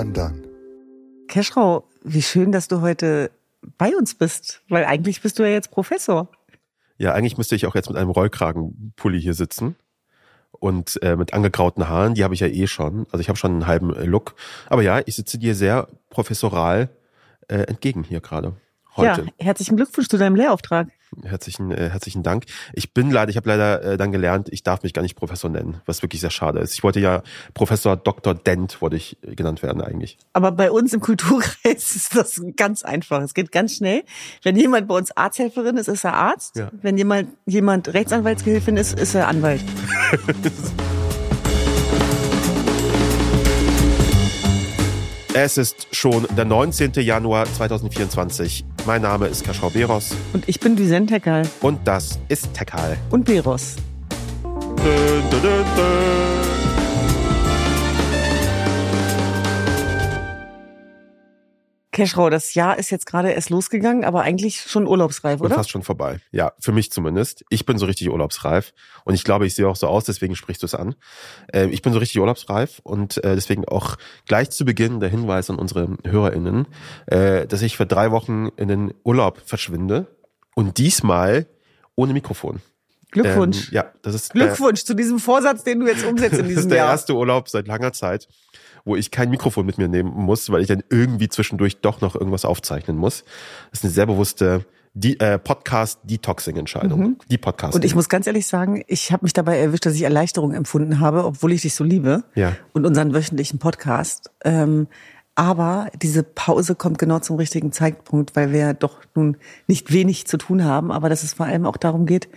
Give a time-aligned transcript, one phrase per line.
[0.00, 0.42] undone.
[1.28, 3.30] Keschrau, wie schön, dass du heute
[3.76, 6.28] bei uns bist, weil eigentlich bist du ja jetzt Professor.
[6.96, 9.76] Ja, eigentlich müsste ich auch jetzt mit einem Rollkragenpulli hier sitzen
[10.52, 13.06] und äh, mit angegrauten Haaren, die habe ich ja eh schon.
[13.10, 14.34] Also ich habe schon einen halben Look.
[14.68, 16.88] Aber ja, ich sitze dir sehr professoral
[17.48, 18.56] äh, entgegen hier gerade.
[18.98, 19.22] Heute.
[19.22, 20.88] Ja, herzlichen Glückwunsch zu deinem Lehrauftrag.
[21.22, 22.44] Herzlichen, äh, herzlichen Dank.
[22.72, 25.48] Ich bin leider, ich habe leider äh, dann gelernt, ich darf mich gar nicht Professor
[25.48, 26.74] nennen, was wirklich sehr schade ist.
[26.74, 27.22] Ich wollte ja
[27.54, 28.34] Professor Dr.
[28.34, 30.18] Dent, wollte ich äh, genannt werden eigentlich.
[30.32, 31.54] Aber bei uns im Kulturkreis
[31.96, 33.22] ist das ganz einfach.
[33.22, 34.02] Es geht ganz schnell.
[34.42, 36.56] Wenn jemand bei uns Arzthelferin ist, ist er Arzt.
[36.56, 36.70] Ja.
[36.72, 39.62] Wenn jemand, jemand Rechtsanwaltsgehilfin ist, ist er Anwalt.
[45.40, 46.94] Es ist schon der 19.
[46.94, 48.64] Januar 2024.
[48.88, 52.96] Mein Name ist Kaschrau Beros Und ich bin Düsen Tekal und das ist Tekal.
[53.10, 53.76] und Beros.
[54.42, 54.62] Dun,
[55.30, 55.64] dun, dun,
[61.98, 65.56] Keschrau, das Jahr ist jetzt gerade erst losgegangen, aber eigentlich schon urlaubsreif, Und oder?
[65.56, 66.20] fast schon vorbei.
[66.30, 67.44] Ja, für mich zumindest.
[67.50, 68.72] Ich bin so richtig urlaubsreif.
[69.04, 70.94] Und ich glaube, ich sehe auch so aus, deswegen sprichst du es an.
[71.52, 73.96] Äh, ich bin so richtig urlaubsreif und äh, deswegen auch
[74.26, 76.66] gleich zu Beginn der Hinweis an unsere HörerInnen,
[77.06, 80.06] äh, dass ich für drei Wochen in den Urlaub verschwinde.
[80.54, 81.46] Und diesmal
[81.96, 82.60] ohne Mikrofon.
[83.10, 83.68] Glückwunsch.
[83.68, 86.48] Ähm, ja, das ist der- Glückwunsch zu diesem Vorsatz, den du jetzt umsetzt in Das
[86.48, 86.90] diesem ist der Jahr.
[86.90, 88.28] erste Urlaub seit langer Zeit,
[88.88, 92.14] wo ich kein Mikrofon mit mir nehmen muss, weil ich dann irgendwie zwischendurch doch noch
[92.14, 93.24] irgendwas aufzeichnen muss.
[93.70, 94.64] Das ist eine sehr bewusste
[94.94, 97.18] die, äh, Podcast-Detoxing-Entscheidung.
[97.30, 97.74] Die Podcast.
[97.74, 101.00] Und ich muss ganz ehrlich sagen, ich habe mich dabei erwischt, dass ich Erleichterung empfunden
[101.00, 102.56] habe, obwohl ich dich so liebe Ja.
[102.72, 104.30] und unseren wöchentlichen Podcast.
[104.44, 104.88] Ähm,
[105.34, 109.36] aber diese Pause kommt genau zum richtigen Zeitpunkt, weil wir doch nun
[109.68, 112.28] nicht wenig zu tun haben, aber dass es vor allem auch darum geht,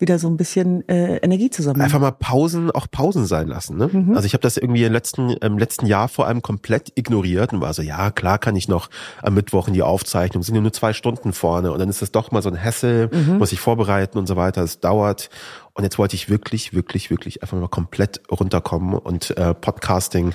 [0.00, 1.82] wieder so ein bisschen äh, Energie zu sammeln.
[1.82, 3.76] einfach mal Pausen auch Pausen sein lassen.
[3.76, 3.88] Ne?
[3.92, 4.14] Mhm.
[4.14, 7.60] Also ich habe das irgendwie im letzten, im letzten Jahr vor allem komplett ignoriert und
[7.60, 8.90] war so, ja klar kann ich noch
[9.22, 12.12] am Mittwoch in die Aufzeichnung, sind ja nur zwei Stunden vorne und dann ist das
[12.12, 13.38] doch mal so ein Hassel, Mhm.
[13.38, 15.30] muss ich vorbereiten und so weiter, es dauert.
[15.74, 20.34] Und jetzt wollte ich wirklich, wirklich, wirklich einfach mal komplett runterkommen und äh, Podcasting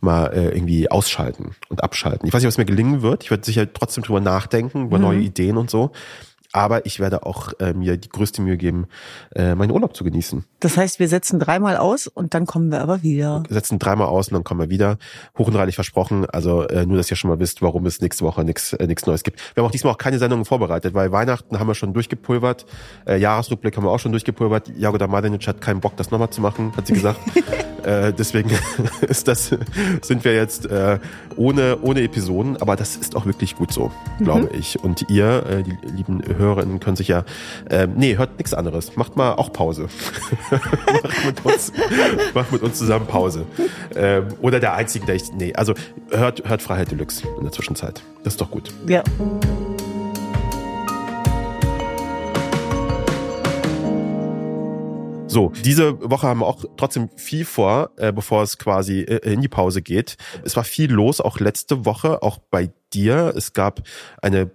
[0.00, 2.26] mal äh, irgendwie ausschalten und abschalten.
[2.28, 3.24] Ich weiß nicht, was mir gelingen wird.
[3.24, 5.92] Ich werde sicher trotzdem drüber nachdenken, über neue Ideen und so.
[6.52, 8.86] Aber ich werde auch äh, mir die größte Mühe geben,
[9.34, 10.44] äh, meinen Urlaub zu genießen.
[10.60, 13.42] Das heißt, wir setzen dreimal aus und dann kommen wir aber wieder.
[13.48, 14.98] setzen dreimal aus und dann kommen wir wieder.
[15.38, 16.26] Hoch und reinig versprochen.
[16.26, 19.06] Also äh, nur, dass ihr schon mal wisst, warum es nächste Woche nichts äh, nichts
[19.06, 19.40] Neues gibt.
[19.54, 22.66] Wir haben auch diesmal auch keine Sendungen vorbereitet, weil Weihnachten haben wir schon durchgepulvert.
[23.06, 24.70] Äh, Jahresrückblick haben wir auch schon durchgepulvert.
[24.76, 27.20] Jagoda Mladenic hat keinen Bock, das nochmal zu machen, hat sie gesagt.
[27.84, 28.50] äh, deswegen
[29.00, 29.54] ist das,
[30.02, 30.98] sind wir jetzt äh,
[31.36, 32.60] ohne, ohne Episoden.
[32.60, 34.82] Aber das ist auch wirklich gut so, glaube ich.
[34.82, 37.24] Und ihr, äh, die lieben Hörerinnen, können sich ja,
[37.70, 38.96] äh, nee, hört nichts anderes.
[38.96, 39.88] Macht mal auch Pause.
[40.50, 41.72] macht, mit uns,
[42.34, 43.46] macht mit uns zusammen Pause.
[43.94, 45.74] Ähm, oder der Einzige, der ich, nee, also
[46.10, 48.02] hört, hört Freiheit Deluxe in der Zwischenzeit.
[48.24, 48.70] Das ist doch gut.
[48.86, 49.02] Ja.
[55.32, 59.40] So, diese Woche haben wir auch trotzdem viel vor, äh, bevor es quasi äh, in
[59.40, 60.16] die Pause geht.
[60.44, 63.32] Es war viel los, auch letzte Woche, auch bei dir.
[63.34, 63.80] Es gab
[64.20, 64.50] eine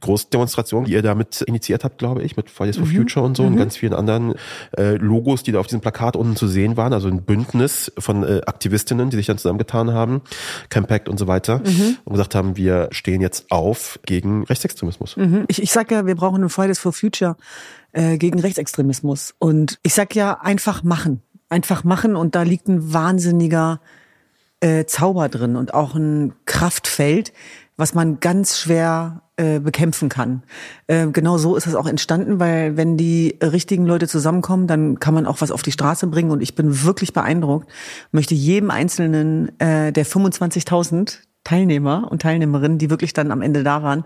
[0.00, 3.56] Großdemonstration, die ihr damit initiiert habt, glaube ich, mit Fridays for Future und so und
[3.56, 4.34] ganz vielen anderen
[4.76, 6.92] äh, Logos, die da auf diesem Plakat unten zu sehen waren.
[6.92, 10.22] Also ein Bündnis von äh, Aktivistinnen, die sich dann zusammengetan haben,
[10.68, 11.62] Campact und so weiter,
[12.04, 15.16] und gesagt haben, wir stehen jetzt auf gegen Rechtsextremismus.
[15.16, 15.44] Mhm.
[15.48, 17.36] Ich, ich sag ja, wir brauchen eine Fridays for Future
[17.92, 19.34] äh, gegen Rechtsextremismus.
[19.38, 21.22] Und ich sag ja, einfach machen.
[21.48, 23.80] Einfach machen und da liegt ein wahnsinniger
[24.60, 27.32] äh, Zauber drin und auch ein Kraftfeld,
[27.76, 30.44] was man ganz schwer äh, bekämpfen kann.
[30.86, 35.14] Äh, genau so ist es auch entstanden, weil wenn die richtigen Leute zusammenkommen, dann kann
[35.14, 37.68] man auch was auf die Straße bringen und ich bin wirklich beeindruckt,
[38.12, 43.82] möchte jedem einzelnen äh, der 25.000 Teilnehmer und Teilnehmerinnen, die wirklich dann am Ende da
[43.82, 44.04] waren,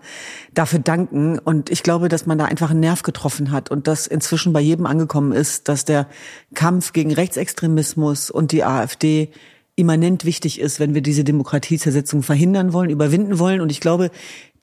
[0.55, 1.39] dafür danken.
[1.39, 4.61] Und ich glaube, dass man da einfach einen Nerv getroffen hat und dass inzwischen bei
[4.61, 6.07] jedem angekommen ist, dass der
[6.55, 9.33] Kampf gegen Rechtsextremismus und die AfD
[9.77, 13.61] immanent wichtig ist, wenn wir diese Demokratiezersetzung verhindern wollen, überwinden wollen.
[13.61, 14.11] Und ich glaube,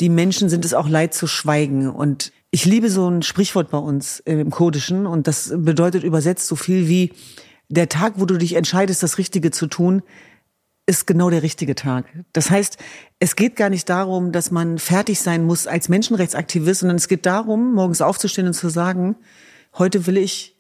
[0.02, 1.90] die Menschen sind es auch leid zu schweigen.
[1.90, 6.56] Und ich liebe so ein Sprichwort bei uns im Kodischen und das bedeutet übersetzt so
[6.56, 7.14] viel wie
[7.70, 10.02] der Tag, wo du dich entscheidest, das Richtige zu tun,
[10.86, 12.06] ist genau der richtige Tag.
[12.34, 12.78] Das heißt,
[13.20, 17.26] es geht gar nicht darum, dass man fertig sein muss als Menschenrechtsaktivist, sondern es geht
[17.26, 19.16] darum, morgens aufzustehen und zu sagen,
[19.78, 20.53] heute will ich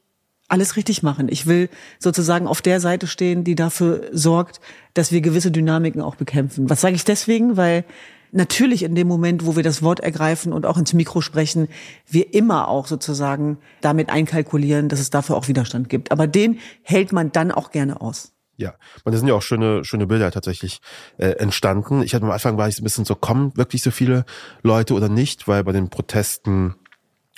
[0.53, 1.29] alles richtig machen.
[1.29, 1.67] Ich will
[1.97, 4.61] sozusagen auf der Seite stehen, die dafür sorgt,
[4.93, 6.69] dass wir gewisse Dynamiken auch bekämpfen.
[6.69, 7.57] Was sage ich deswegen?
[7.57, 7.85] Weil
[8.31, 11.69] natürlich in dem Moment, wo wir das Wort ergreifen und auch ins Mikro sprechen,
[12.07, 16.11] wir immer auch sozusagen damit einkalkulieren, dass es dafür auch Widerstand gibt.
[16.11, 18.31] Aber den hält man dann auch gerne aus.
[18.55, 20.81] Ja, und sind ja auch schöne, schöne Bilder tatsächlich
[21.17, 22.03] äh, entstanden.
[22.03, 24.25] Ich hatte am Anfang war ich ein bisschen so, kommen wirklich so viele
[24.61, 26.75] Leute oder nicht, weil bei den Protesten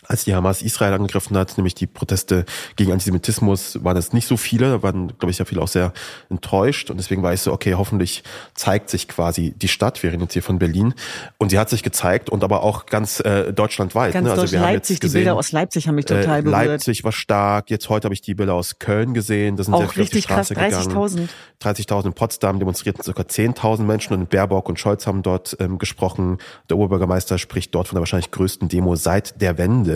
[0.08, 4.38] als die Hamas Israel angegriffen hat, nämlich die Proteste gegen Antisemitismus, waren es nicht so
[4.38, 5.94] viele, da waren, glaube ich, ja viele auch sehr
[6.30, 8.24] enttäuscht und deswegen war ich so, okay, hoffentlich
[8.54, 10.94] zeigt sich quasi die Stadt, wir reden jetzt hier von Berlin
[11.38, 14.14] und sie hat sich gezeigt und aber auch ganz äh, deutschlandweit.
[14.14, 14.32] Ganz ne?
[14.32, 16.66] also wir Leipzig, haben jetzt gesehen, die Bilder aus Leipzig haben mich total äh, berührt.
[16.66, 19.80] Leipzig war stark, jetzt heute habe ich die Bilder aus Köln gesehen, da sind auch
[19.80, 21.30] sehr viele auf die Straße krass, 30 gegangen.
[21.62, 23.22] 30.000 in Potsdam demonstrierten ca.
[23.22, 26.38] 10.000 Menschen und Baerbock und Scholz haben dort ähm, gesprochen.
[26.70, 29.95] Der Oberbürgermeister spricht dort von der wahrscheinlich größten Demo seit der Wende.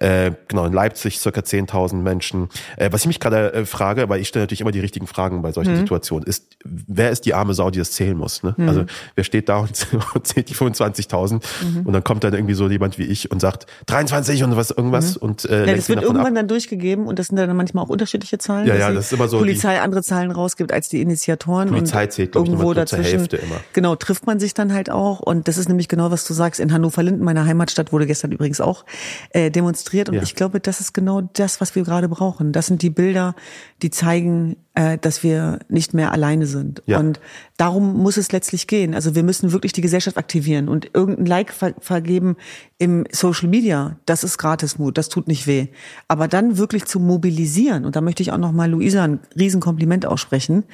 [0.00, 2.48] Äh, äh, genau, in Leipzig circa 10.000 Menschen.
[2.76, 5.42] Äh, was ich mich gerade äh, frage, weil ich stelle natürlich immer die richtigen Fragen
[5.42, 5.78] bei solchen mhm.
[5.78, 8.42] Situationen, ist, wer ist die arme Sau, die das zählen muss?
[8.42, 8.54] Ne?
[8.56, 8.68] Mhm.
[8.68, 8.84] Also
[9.14, 9.76] wer steht da und
[10.24, 11.86] zählt die 25.000 mhm.
[11.86, 15.16] und dann kommt dann irgendwie so jemand wie ich und sagt 23 und was irgendwas
[15.16, 15.28] mhm.
[15.28, 16.34] und äh, ja, das wird irgendwann ab.
[16.34, 18.66] dann durchgegeben und das sind dann manchmal auch unterschiedliche Zahlen.
[18.66, 19.38] Ja, ja, das ist immer so.
[19.38, 21.68] Polizei die, andere Zahlen rausgibt als die Initiatoren.
[21.68, 23.04] Polizei zählt glaube ich irgendwo dazwischen.
[23.04, 23.56] Zur Hälfte immer.
[23.72, 26.60] Genau, trifft man sich dann halt auch und das ist nämlich genau was du sagst.
[26.60, 28.84] In Hannover-Linden, meiner Heimatstadt, wurde gestern übrigens auch
[29.30, 30.22] äh, demonstriert und ja.
[30.22, 32.52] ich glaube, das ist genau das, was wir gerade brauchen.
[32.52, 33.34] Das sind die Bilder,
[33.80, 36.82] die zeigen, äh, dass wir nicht mehr alleine sind.
[36.86, 36.98] Ja.
[36.98, 37.20] Und
[37.56, 38.94] darum muss es letztlich gehen.
[38.94, 42.36] Also wir müssen wirklich die Gesellschaft aktivieren und irgendein Like ver vergeben
[42.78, 43.96] im Social Media.
[44.04, 45.68] Das ist Gratismut, das tut nicht weh.
[46.08, 50.06] Aber dann wirklich zu mobilisieren und da möchte ich auch noch mal Luisa ein Riesenkompliment
[50.06, 50.64] aussprechen.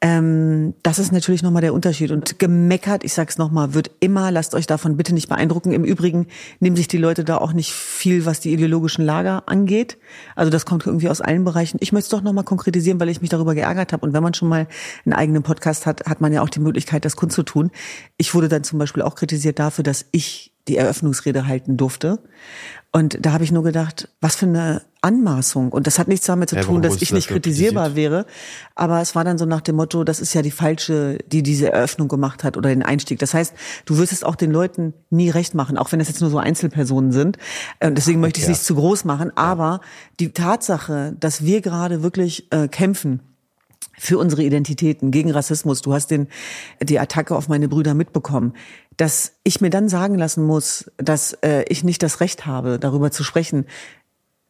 [0.00, 2.12] Ähm, das ist natürlich nochmal der Unterschied.
[2.12, 5.72] Und gemeckert, ich sag's nochmal, wird immer, lasst euch davon bitte nicht beeindrucken.
[5.72, 6.28] Im Übrigen
[6.60, 9.98] nehmen sich die Leute da auch nicht viel, was die ideologischen Lager angeht.
[10.36, 11.78] Also das kommt irgendwie aus allen Bereichen.
[11.80, 14.06] Ich möchte es doch nochmal konkretisieren, weil ich mich darüber geärgert habe.
[14.06, 14.68] Und wenn man schon mal
[15.04, 17.72] einen eigenen Podcast hat, hat man ja auch die Möglichkeit, das kundzutun.
[18.18, 22.20] Ich wurde dann zum Beispiel auch kritisiert dafür, dass ich die Eröffnungsrede halten durfte.
[22.92, 25.70] Und da habe ich nur gedacht, was für eine Anmaßung.
[25.70, 28.26] Und das hat nichts damit zu ja, tun, dass ich nicht kritisierbar wäre.
[28.74, 31.72] Aber es war dann so nach dem Motto, das ist ja die falsche, die diese
[31.72, 33.18] Eröffnung gemacht hat oder den Einstieg.
[33.18, 33.54] Das heißt,
[33.84, 36.38] du wirst es auch den Leuten nie recht machen, auch wenn es jetzt nur so
[36.38, 37.38] Einzelpersonen sind.
[37.80, 38.52] Und deswegen möchte ich es ja.
[38.52, 39.30] nicht zu groß machen.
[39.36, 39.80] Aber
[40.20, 43.20] die Tatsache, dass wir gerade wirklich äh, kämpfen,
[44.00, 45.82] für unsere Identitäten, gegen Rassismus.
[45.82, 46.28] Du hast den,
[46.80, 48.52] die Attacke auf meine Brüder mitbekommen
[48.98, 53.12] dass ich mir dann sagen lassen muss, dass äh, ich nicht das Recht habe, darüber
[53.12, 53.64] zu sprechen.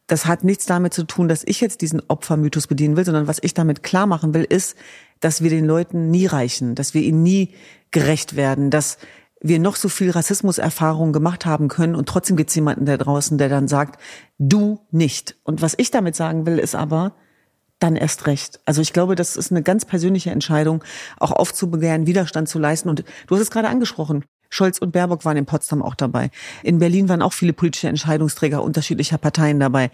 [0.09, 3.37] Das hat nichts damit zu tun, dass ich jetzt diesen Opfermythos bedienen will, sondern was
[3.43, 4.75] ich damit klar machen will, ist,
[5.19, 7.53] dass wir den Leuten nie reichen, dass wir ihnen nie
[7.91, 8.97] gerecht werden, dass
[9.39, 13.37] wir noch so viel Rassismuserfahrung gemacht haben können und trotzdem gibt es jemanden da draußen,
[13.37, 14.01] der dann sagt,
[14.39, 15.37] du nicht.
[15.43, 17.13] Und was ich damit sagen will, ist aber,
[17.77, 18.59] dann erst recht.
[18.65, 20.83] Also ich glaube, das ist eine ganz persönliche Entscheidung,
[21.19, 22.89] auch aufzubegehren, Widerstand zu leisten.
[22.89, 24.25] Und du hast es gerade angesprochen.
[24.49, 26.31] Scholz und Baerbock waren in Potsdam auch dabei.
[26.63, 29.91] In Berlin waren auch viele politische Entscheidungsträger unterschiedlicher Parteien dabei.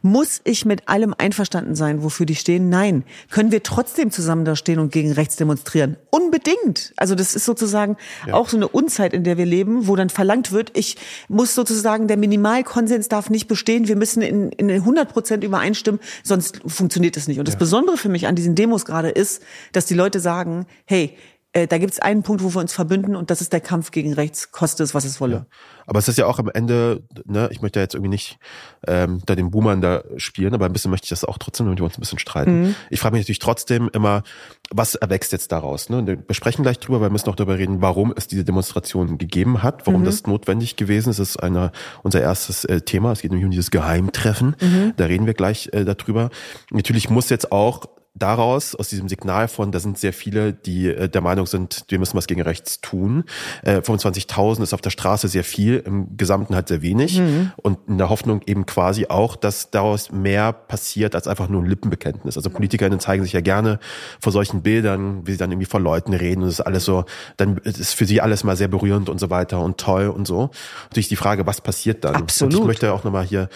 [0.00, 2.68] Muss ich mit allem einverstanden sein, wofür die stehen?
[2.68, 3.04] Nein.
[3.30, 5.96] Können wir trotzdem zusammen da stehen und gegen rechts demonstrieren?
[6.10, 6.92] Unbedingt.
[6.96, 7.96] Also das ist sozusagen
[8.26, 8.34] ja.
[8.34, 10.96] auch so eine Unzeit, in der wir leben, wo dann verlangt wird, ich
[11.28, 16.60] muss sozusagen, der Minimalkonsens darf nicht bestehen, wir müssen in, in 100 Prozent übereinstimmen, sonst
[16.66, 17.38] funktioniert das nicht.
[17.38, 17.58] Und das ja.
[17.58, 21.16] Besondere für mich an diesen Demos gerade ist, dass die Leute sagen, hey,
[21.58, 23.90] äh, da gibt es einen Punkt, wo wir uns verbünden und das ist der Kampf
[23.90, 25.34] gegen rechts, koste es, was es wolle.
[25.34, 25.46] Ja.
[25.86, 28.38] Aber es ist ja auch am Ende, ne, ich möchte ja jetzt irgendwie nicht
[28.86, 31.80] ähm, da den Boomern da spielen, aber ein bisschen möchte ich das auch trotzdem, damit
[31.80, 32.62] wir uns ein bisschen streiten.
[32.62, 32.74] Mhm.
[32.90, 34.22] Ich frage mich natürlich trotzdem immer,
[34.70, 35.88] was erwächst jetzt daraus?
[35.88, 36.06] Ne?
[36.06, 39.62] Wir sprechen gleich drüber, weil wir müssen noch darüber reden, warum es diese Demonstration gegeben
[39.62, 40.06] hat, warum mhm.
[40.06, 41.18] das notwendig gewesen ist.
[41.18, 41.72] Das ist einer,
[42.02, 43.12] unser erstes äh, Thema.
[43.12, 44.56] Es geht nämlich um dieses Geheimtreffen.
[44.60, 44.92] Mhm.
[44.96, 46.28] Da reden wir gleich äh, darüber.
[46.70, 51.08] Natürlich muss jetzt auch daraus, aus diesem Signal von, da sind sehr viele, die äh,
[51.08, 53.24] der Meinung sind, wir müssen was gegen rechts tun.
[53.62, 57.18] Äh, 25.000 ist auf der Straße sehr viel, im Gesamten halt sehr wenig.
[57.18, 57.52] Mhm.
[57.56, 61.66] Und in der Hoffnung eben quasi auch, dass daraus mehr passiert als einfach nur ein
[61.66, 62.36] Lippenbekenntnis.
[62.36, 63.78] Also PolitikerInnen zeigen sich ja gerne
[64.20, 67.04] vor solchen Bildern, wie sie dann irgendwie vor Leuten reden und es ist alles so,
[67.36, 70.50] dann ist für sie alles mal sehr berührend und so weiter und toll und so.
[70.84, 72.16] Natürlich die Frage, was passiert dann?
[72.16, 72.54] Absolut.
[72.54, 73.48] Und ich möchte auch nochmal hier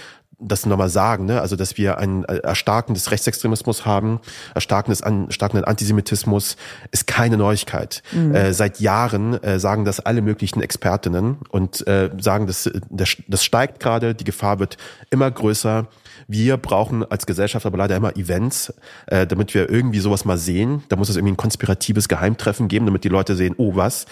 [0.43, 1.41] das nochmal sagen, ne?
[1.41, 4.21] also dass wir ein äh, Erstarken des Rechtsextremismus haben,
[4.55, 6.57] Erstarken des an, erstarkenden Antisemitismus,
[6.91, 8.03] ist keine Neuigkeit.
[8.13, 8.35] Mhm.
[8.35, 13.45] Äh, seit Jahren äh, sagen das alle möglichen Expertinnen und äh, sagen, dass das, das
[13.45, 14.77] steigt gerade, die Gefahr wird
[15.11, 15.89] immer größer.
[16.29, 18.73] Wir brauchen als Gesellschaft aber leider immer Events,
[19.07, 20.83] äh, damit wir irgendwie sowas mal sehen.
[20.89, 24.07] Da muss es irgendwie ein konspiratives Geheimtreffen geben, damit die Leute sehen, oh was,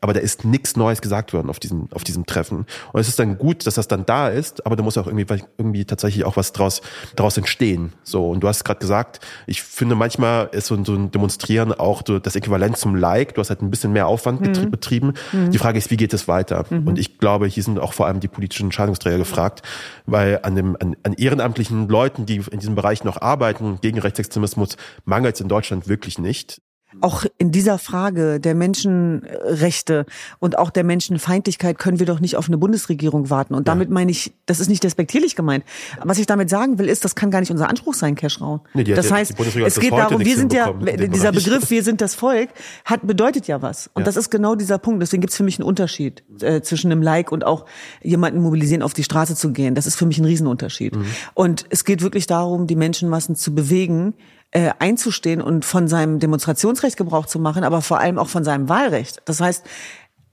[0.00, 2.66] aber da ist nichts Neues gesagt worden auf diesem, auf diesem Treffen.
[2.92, 5.42] Und es ist dann gut, dass das dann da ist, aber da muss auch irgendwie,
[5.56, 6.82] irgendwie tatsächlich auch was draus,
[7.14, 7.92] daraus entstehen.
[8.02, 12.02] So, und du hast gerade gesagt, ich finde manchmal ist so, so ein Demonstrieren auch
[12.06, 13.34] so das Äquivalent zum Like.
[13.34, 14.70] Du hast halt ein bisschen mehr Aufwand mhm.
[14.70, 15.14] betrieben.
[15.32, 15.50] Mhm.
[15.50, 16.66] Die Frage ist, wie geht es weiter?
[16.68, 16.86] Mhm.
[16.86, 19.62] Und ich glaube, hier sind auch vor allem die politischen Entscheidungsträger gefragt,
[20.04, 24.76] weil an dem, an, an ehrenamtlichen Leuten, die in diesem Bereich noch arbeiten gegen Rechtsextremismus,
[25.04, 26.60] mangelt es in Deutschland wirklich nicht
[27.00, 30.06] auch in dieser Frage der Menschenrechte
[30.38, 33.54] und auch der Menschenfeindlichkeit können wir doch nicht auf eine Bundesregierung warten.
[33.54, 35.64] Und damit meine ich, das ist nicht despektierlich gemeint.
[36.02, 38.60] Was ich damit sagen will, ist, das kann gar nicht unser Anspruch sein, Cashraum.
[38.72, 39.34] Nee, das heißt,
[39.66, 42.50] es geht darum, wir sind ja, dieser Begriff, wir sind das Volk,
[42.84, 43.90] hat, bedeutet ja was.
[43.92, 44.06] Und ja.
[44.06, 45.02] das ist genau dieser Punkt.
[45.02, 47.66] Deswegen gibt es für mich einen Unterschied äh, zwischen einem Like und auch
[48.02, 49.74] jemanden mobilisieren, auf die Straße zu gehen.
[49.74, 50.96] Das ist für mich ein Riesenunterschied.
[50.96, 51.06] Mhm.
[51.34, 54.14] Und es geht wirklich darum, die Menschenmassen zu bewegen,
[54.56, 58.70] äh, einzustehen und von seinem Demonstrationsrecht Gebrauch zu machen, aber vor allem auch von seinem
[58.70, 59.20] Wahlrecht.
[59.26, 59.62] Das heißt,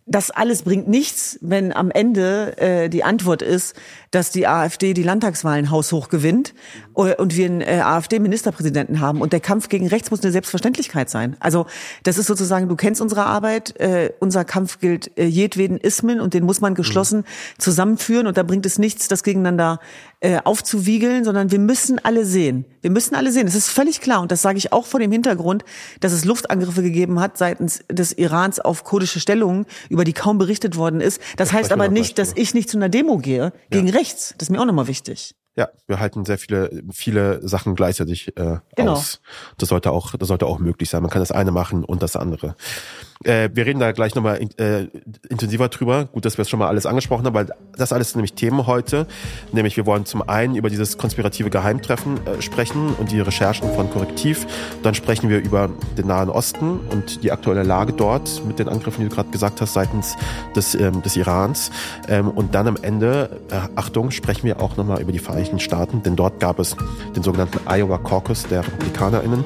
[0.06, 3.76] das alles bringt nichts, wenn am Ende äh, die Antwort ist,
[4.12, 6.54] dass die AfD die Landtagswahlen haushoch gewinnt
[6.96, 9.22] äh, und wir einen äh, AfD-Ministerpräsidenten haben.
[9.22, 11.38] Und der Kampf gegen rechts muss eine Selbstverständlichkeit sein.
[11.40, 11.68] Also
[12.04, 16.34] das ist sozusagen, du kennst unsere Arbeit, äh, unser Kampf gilt äh, jedweden Ismen und
[16.34, 17.60] den muss man geschlossen mhm.
[17.60, 18.28] zusammenführen.
[18.28, 19.80] Und da bringt es nichts, das gegeneinander
[20.24, 22.64] äh, aufzuwiegeln, sondern wir müssen alle sehen.
[22.80, 23.46] Wir müssen alle sehen.
[23.46, 25.66] Es ist völlig klar und das sage ich auch vor dem Hintergrund,
[26.00, 30.78] dass es Luftangriffe gegeben hat seitens des Irans auf kurdische Stellungen, über die kaum berichtet
[30.78, 31.20] worden ist.
[31.36, 33.96] Das, das heißt aber nicht, dass ich nicht zu einer Demo gehe gegen ja.
[33.96, 34.34] rechts.
[34.38, 35.36] Das ist mir auch nochmal wichtig.
[35.56, 38.94] Ja, wir halten sehr viele, viele Sachen gleichzeitig äh, genau.
[38.94, 39.20] aus.
[39.58, 41.04] Das sollte auch, das sollte auch möglich sein.
[41.04, 42.56] Man kann das eine machen und das andere.
[43.24, 44.88] Äh, wir reden da gleich nochmal äh,
[45.30, 46.06] intensiver drüber.
[46.06, 48.68] Gut, dass wir es schon mal alles angesprochen haben, weil das alles sind nämlich Themen
[48.68, 49.08] heute.
[49.52, 53.90] Nämlich wir wollen zum einen über dieses konspirative Geheimtreffen äh, sprechen und die Recherchen von
[53.90, 54.46] Korrektiv.
[54.84, 59.04] Dann sprechen wir über den Nahen Osten und die aktuelle Lage dort mit den Angriffen,
[59.04, 60.16] die du gerade gesagt hast, seitens
[60.56, 61.72] des, ähm, des Irans.
[62.08, 66.04] Ähm, und dann am Ende, äh, Achtung, sprechen wir auch nochmal über die Vereinigten Staaten,
[66.04, 66.76] denn dort gab es
[67.16, 69.46] den sogenannten Iowa Caucus der RepublikanerInnen.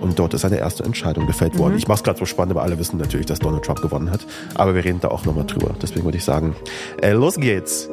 [0.00, 1.72] Und dort ist eine erste Entscheidung gefällt worden.
[1.72, 1.78] Mhm.
[1.78, 4.26] Ich mache es gerade so spannend, aber alle wissen natürlich, dass Donald Trump gewonnen hat.
[4.54, 5.74] Aber wir reden da auch nochmal drüber.
[5.80, 6.54] Deswegen würde ich sagen,
[7.02, 7.88] äh, los geht's.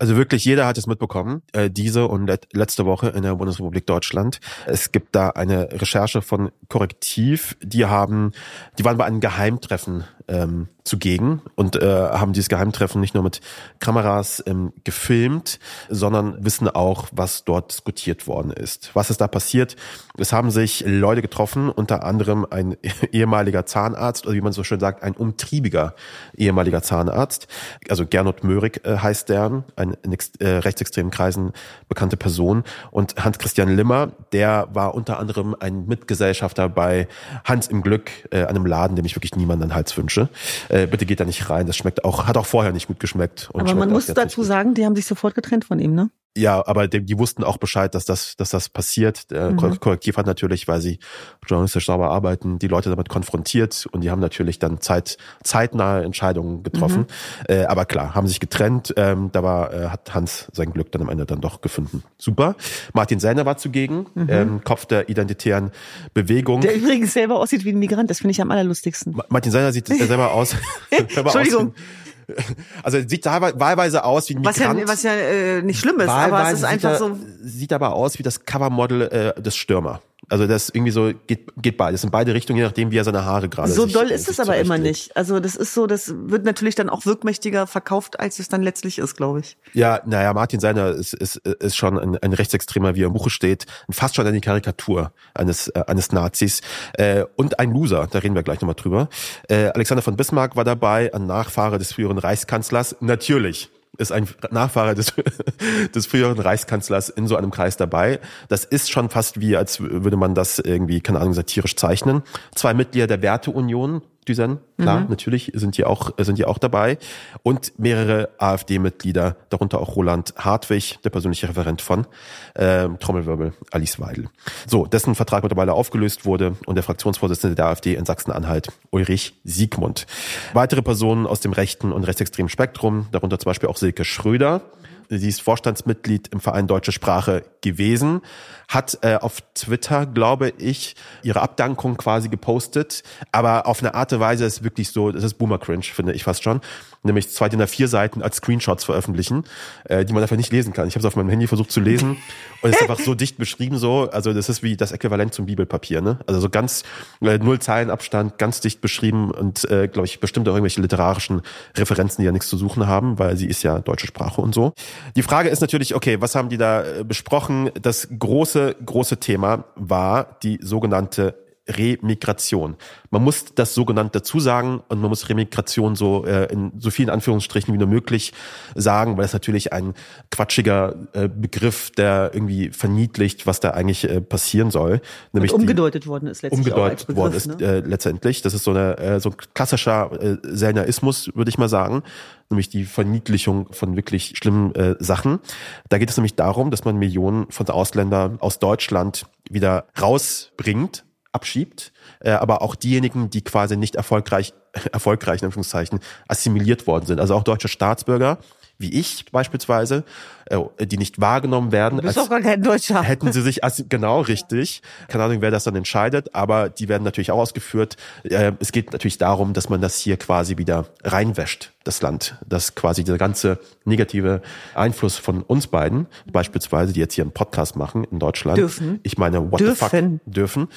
[0.00, 4.38] Also wirklich jeder hat es mitbekommen, äh, diese und letzte Woche in der Bundesrepublik Deutschland.
[4.66, 8.30] Es gibt da eine Recherche von Korrektiv, die haben,
[8.78, 13.40] die waren bei einem Geheimtreffen ähm, zugegen und äh, haben dieses Geheimtreffen nicht nur mit
[13.78, 18.90] Kameras ähm, gefilmt, sondern wissen auch, was dort diskutiert worden ist.
[18.94, 19.76] Was ist da passiert?
[20.16, 22.76] Es haben sich Leute getroffen, unter anderem ein
[23.12, 25.94] ehemaliger Zahnarzt, oder wie man so schön sagt, ein umtriebiger
[26.36, 27.46] ehemaliger Zahnarzt.
[27.88, 31.52] Also Gernot Möhrig äh, heißt der, ein in äh, rechtsextremen Kreisen
[31.88, 32.64] bekannte Person.
[32.90, 37.08] Und Hans-Christian Limmer, der war unter anderem ein Mitgesellschafter bei
[37.44, 40.28] Hans im Glück, äh, einem Laden, dem ich wirklich niemanden an Hals wünsche.
[40.68, 41.66] Äh, bitte geht da nicht rein.
[41.66, 43.50] Das schmeckt auch, hat auch vorher nicht gut geschmeckt.
[43.54, 46.10] Aber man muss dazu sagen, die haben sich sofort getrennt von ihm, ne?
[46.38, 49.30] Ja, aber die, die wussten auch Bescheid, dass das, dass das passiert.
[49.30, 49.80] Der mhm.
[49.80, 50.98] Korrektiv hat natürlich, weil sie
[51.46, 56.62] journalistisch sauber arbeiten, die Leute damit konfrontiert und die haben natürlich dann zeit, zeitnahe Entscheidungen
[56.62, 57.06] getroffen.
[57.48, 57.54] Mhm.
[57.54, 58.94] Äh, aber klar, haben sich getrennt.
[58.96, 62.02] Ähm, da war, äh, hat Hans sein Glück dann am Ende dann doch gefunden.
[62.18, 62.54] Super.
[62.92, 64.26] Martin Sellner war zugegen, mhm.
[64.28, 65.72] ähm, Kopf der identitären
[66.14, 66.60] Bewegung.
[66.60, 69.18] Der übrigens selber aussieht wie ein Migrant, das finde ich am allerlustigsten.
[69.28, 70.54] Martin Sellner sieht selber aus.
[70.90, 71.68] Entschuldigung.
[71.68, 72.07] Aus
[72.82, 74.58] also sieht wahlweise aus wie ein Migrant.
[74.58, 77.18] Was ja, was ja äh, nicht schlimm ist, aber es ist einfach er, so.
[77.42, 80.02] Sieht aber aus wie das Covermodel äh, des Stürmer.
[80.28, 83.24] Also das irgendwie so geht, geht beides in beide Richtungen, je nachdem, wie er seine
[83.24, 85.16] Haare gerade So sich, doll ist es aber immer nicht.
[85.16, 88.98] Also das ist so, das wird natürlich dann auch wirkmächtiger verkauft, als es dann letztlich
[88.98, 89.56] ist, glaube ich.
[89.72, 93.30] Ja, naja, Martin Seiner ist, ist, ist schon ein, ein Rechtsextremer, wie er im Buche
[93.30, 96.60] steht, fast schon eine Karikatur eines, äh, eines Nazis
[96.94, 99.08] äh, und ein Loser, da reden wir gleich nochmal drüber.
[99.48, 104.94] Äh, Alexander von Bismarck war dabei, ein Nachfahre des früheren Reichskanzlers, natürlich ist ein Nachfahre
[104.94, 105.12] des,
[105.94, 108.20] des früheren Reichskanzlers in so einem Kreis dabei.
[108.48, 112.22] Das ist schon fast wie, als würde man das irgendwie, keine Ahnung, satirisch zeichnen.
[112.54, 115.06] Zwei Mitglieder der Werteunion, Düsen, klar, mhm.
[115.08, 116.98] natürlich sind die auch, sind die auch dabei.
[117.42, 122.06] Und mehrere AfD-Mitglieder, darunter auch Roland Hartwig, der persönliche Referent von
[122.54, 124.28] äh, Trommelwirbel, Alice Weidel.
[124.66, 130.06] So, dessen Vertrag mittlerweile aufgelöst wurde und der Fraktionsvorsitzende der AfD in Sachsen-Anhalt, Ulrich Siegmund.
[130.52, 134.60] Weitere Personen aus dem rechten und rechtsextremen Spektrum, darunter zum Beispiel auch Silke Schröder,
[135.08, 138.20] Sie ist Vorstandsmitglied im Verein Deutsche Sprache gewesen,
[138.68, 144.20] hat äh, auf Twitter, glaube ich, ihre Abdankung quasi gepostet, aber auf eine Art und
[144.20, 146.60] Weise ist wirklich so, das ist Boomer Cringe, finde ich fast schon.
[147.02, 149.44] Nämlich zwei DIN A4 Seiten als Screenshots veröffentlichen,
[149.84, 150.88] äh, die man einfach nicht lesen kann.
[150.88, 152.16] Ich habe es auf meinem Handy versucht zu lesen
[152.62, 155.46] und es ist einfach so dicht beschrieben so, also das ist wie das Äquivalent zum
[155.46, 156.18] Bibelpapier, ne?
[156.26, 156.82] Also so ganz
[157.20, 161.42] äh, null Zeilenabstand, ganz dicht beschrieben und äh, glaube ich bestimmt auch irgendwelche literarischen
[161.76, 164.72] Referenzen, die ja nichts zu suchen haben, weil sie ist ja deutsche Sprache und so.
[165.16, 167.70] Die Frage ist natürlich, okay, was haben die da äh, besprochen?
[167.80, 171.34] Das große große Thema war die sogenannte
[171.68, 172.76] Remigration.
[173.10, 177.10] Man muss das sogenannt dazu sagen und man muss Remigration so äh, in so vielen
[177.10, 178.32] Anführungsstrichen wie nur möglich
[178.74, 179.94] sagen, weil es natürlich ein
[180.30, 185.00] quatschiger äh, Begriff, der irgendwie verniedlicht, was da eigentlich äh, passieren soll.
[185.32, 186.72] Nämlich und umgedeutet die, worden ist letztendlich.
[186.74, 187.66] Umgedeutet Begriff, worden ist ne?
[187.66, 188.42] äh, letztendlich.
[188.42, 192.02] Das ist so eine äh, so ein klassischer äh, Selnaismus, würde ich mal sagen
[192.50, 195.40] nämlich die Verniedlichung von wirklich schlimmen äh, Sachen.
[195.88, 201.92] Da geht es nämlich darum, dass man Millionen von Ausländern aus Deutschland wieder rausbringt abschiebt,
[202.20, 204.54] äh, aber auch diejenigen, die quasi nicht erfolgreich,
[204.92, 207.20] erfolgreich in Anführungszeichen, assimiliert worden sind.
[207.20, 208.38] Also auch deutsche Staatsbürger,
[208.78, 210.04] wie ich beispielsweise,
[210.48, 211.96] äh, die nicht wahrgenommen werden.
[211.98, 213.02] Du bist doch gar kein Deutscher.
[213.02, 217.30] Hätten sie sich, genau richtig, keine Ahnung, wer das dann entscheidet, aber die werden natürlich
[217.30, 217.96] auch ausgeführt.
[218.24, 222.36] Äh, es geht natürlich darum, dass man das hier quasi wieder reinwäscht, das Land.
[222.46, 224.42] Dass quasi der ganze negative
[224.74, 228.58] Einfluss von uns beiden, beispielsweise, die jetzt hier einen Podcast machen in Deutschland.
[228.58, 229.00] Dürfen.
[229.02, 229.90] Ich meine, what dürfen.
[229.90, 230.68] the fuck dürfen,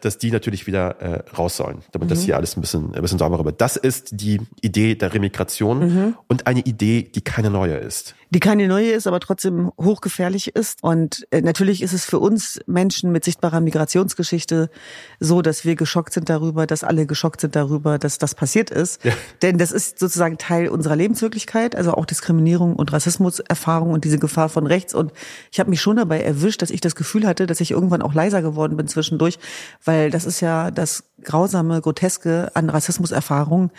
[0.00, 2.14] dass die natürlich wieder äh, raus sollen, damit mhm.
[2.14, 3.60] das hier alles ein bisschen, ein bisschen sauberer wird.
[3.60, 6.14] Das ist die Idee der Remigration mhm.
[6.28, 8.14] und eine Idee, die keine neue ist.
[8.32, 10.82] Die keine neue ist, aber trotzdem hochgefährlich ist.
[10.82, 14.70] Und äh, natürlich ist es für uns Menschen mit sichtbarer Migrationsgeschichte
[15.18, 19.04] so, dass wir geschockt sind darüber, dass alle geschockt sind darüber, dass das passiert ist.
[19.04, 19.12] Ja.
[19.42, 24.48] Denn das ist sozusagen Teil unserer Lebenswirklichkeit, also auch Diskriminierung und Rassismuserfahrung und diese Gefahr
[24.48, 24.94] von rechts.
[24.94, 25.12] Und
[25.50, 28.14] ich habe mich schon dabei erwischt, dass ich das Gefühl hatte, dass ich irgendwann auch
[28.14, 29.40] leiser geworden bin zwischendurch,
[29.84, 33.70] weil das ist ja das grausame, groteske an Rassismuserfahrungen,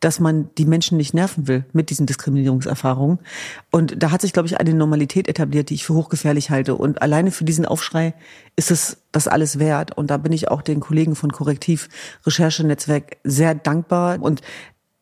[0.00, 3.18] dass man die Menschen nicht nerven will mit diesen Diskriminierungserfahrungen.
[3.70, 6.74] Und da hat sich, glaube ich, eine Normalität etabliert, die ich für hochgefährlich halte.
[6.74, 8.14] Und alleine für diesen Aufschrei
[8.56, 9.96] ist es das alles wert.
[9.96, 11.90] Und da bin ich auch den Kollegen von Korrektiv
[12.24, 14.20] Recherchenetzwerk sehr dankbar.
[14.22, 14.40] Und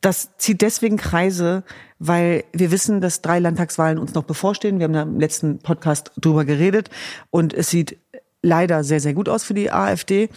[0.01, 1.63] das zieht deswegen Kreise,
[2.01, 4.81] weil wir wissen, dass drei Landtagswahlen uns noch bevorstehen.
[4.81, 6.91] Wir haben da im letzten Podcast drüber geredet.
[7.31, 7.99] Und es sieht
[8.43, 10.29] leider sehr, sehr gut aus für die AfD.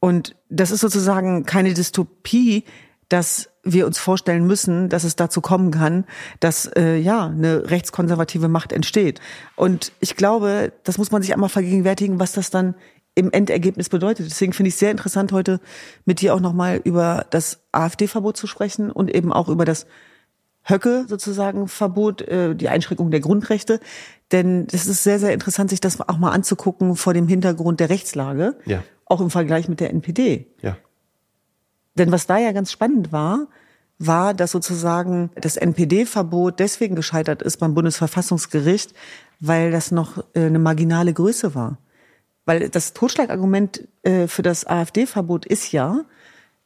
[0.00, 2.64] Und das ist sozusagen keine Dystopie,
[3.08, 6.04] dass wir uns vorstellen müssen, dass es dazu kommen kann,
[6.40, 9.20] dass äh, ja eine rechtskonservative Macht entsteht.
[9.56, 12.74] Und ich glaube, das muss man sich einmal vergegenwärtigen, was das dann
[13.14, 14.26] im Endergebnis bedeutet.
[14.30, 15.60] Deswegen finde ich es sehr interessant, heute
[16.04, 19.86] mit dir auch nochmal über das AfD-Verbot zu sprechen und eben auch über das
[20.62, 23.80] Höcke sozusagen Verbot, äh, die Einschränkung der Grundrechte.
[24.30, 27.90] Denn es ist sehr, sehr interessant, sich das auch mal anzugucken vor dem Hintergrund der
[27.90, 28.56] Rechtslage.
[28.66, 28.84] Ja.
[29.06, 30.46] Auch im Vergleich mit der NPD.
[30.60, 30.76] Ja.
[31.94, 33.48] Denn was da ja ganz spannend war,
[33.98, 38.94] war, dass sozusagen das NPD-Verbot deswegen gescheitert ist beim Bundesverfassungsgericht,
[39.40, 41.78] weil das noch äh, eine marginale Größe war.
[42.44, 46.04] Weil das Totschlagargument äh, für das AfD-Verbot ist ja,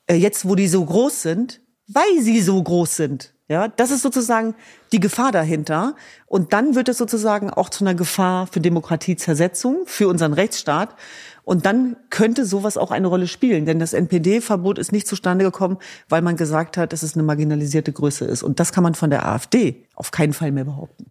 [0.06, 3.34] äh, jetzt wo die so groß sind, weil sie so groß sind.
[3.48, 4.54] Ja, das ist sozusagen
[4.92, 5.94] die Gefahr dahinter.
[6.26, 10.94] Und dann wird es sozusagen auch zu einer Gefahr für Demokratiezersetzung, für unseren Rechtsstaat.
[11.44, 15.78] Und dann könnte sowas auch eine Rolle spielen, denn das NPD-Verbot ist nicht zustande gekommen,
[16.08, 18.42] weil man gesagt hat, dass es eine marginalisierte Größe ist.
[18.42, 21.06] Und das kann man von der AfD auf keinen Fall mehr behaupten.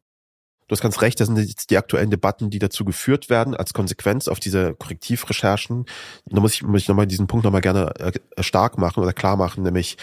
[0.67, 3.73] Du hast ganz recht, das sind jetzt die aktuellen Debatten, die dazu geführt werden, als
[3.73, 5.85] Konsequenz auf diese Korrektivrecherchen.
[6.27, 9.35] Da muss ich, muss ich nochmal diesen Punkt nochmal gerne äh, stark machen oder klar
[9.35, 9.97] machen, nämlich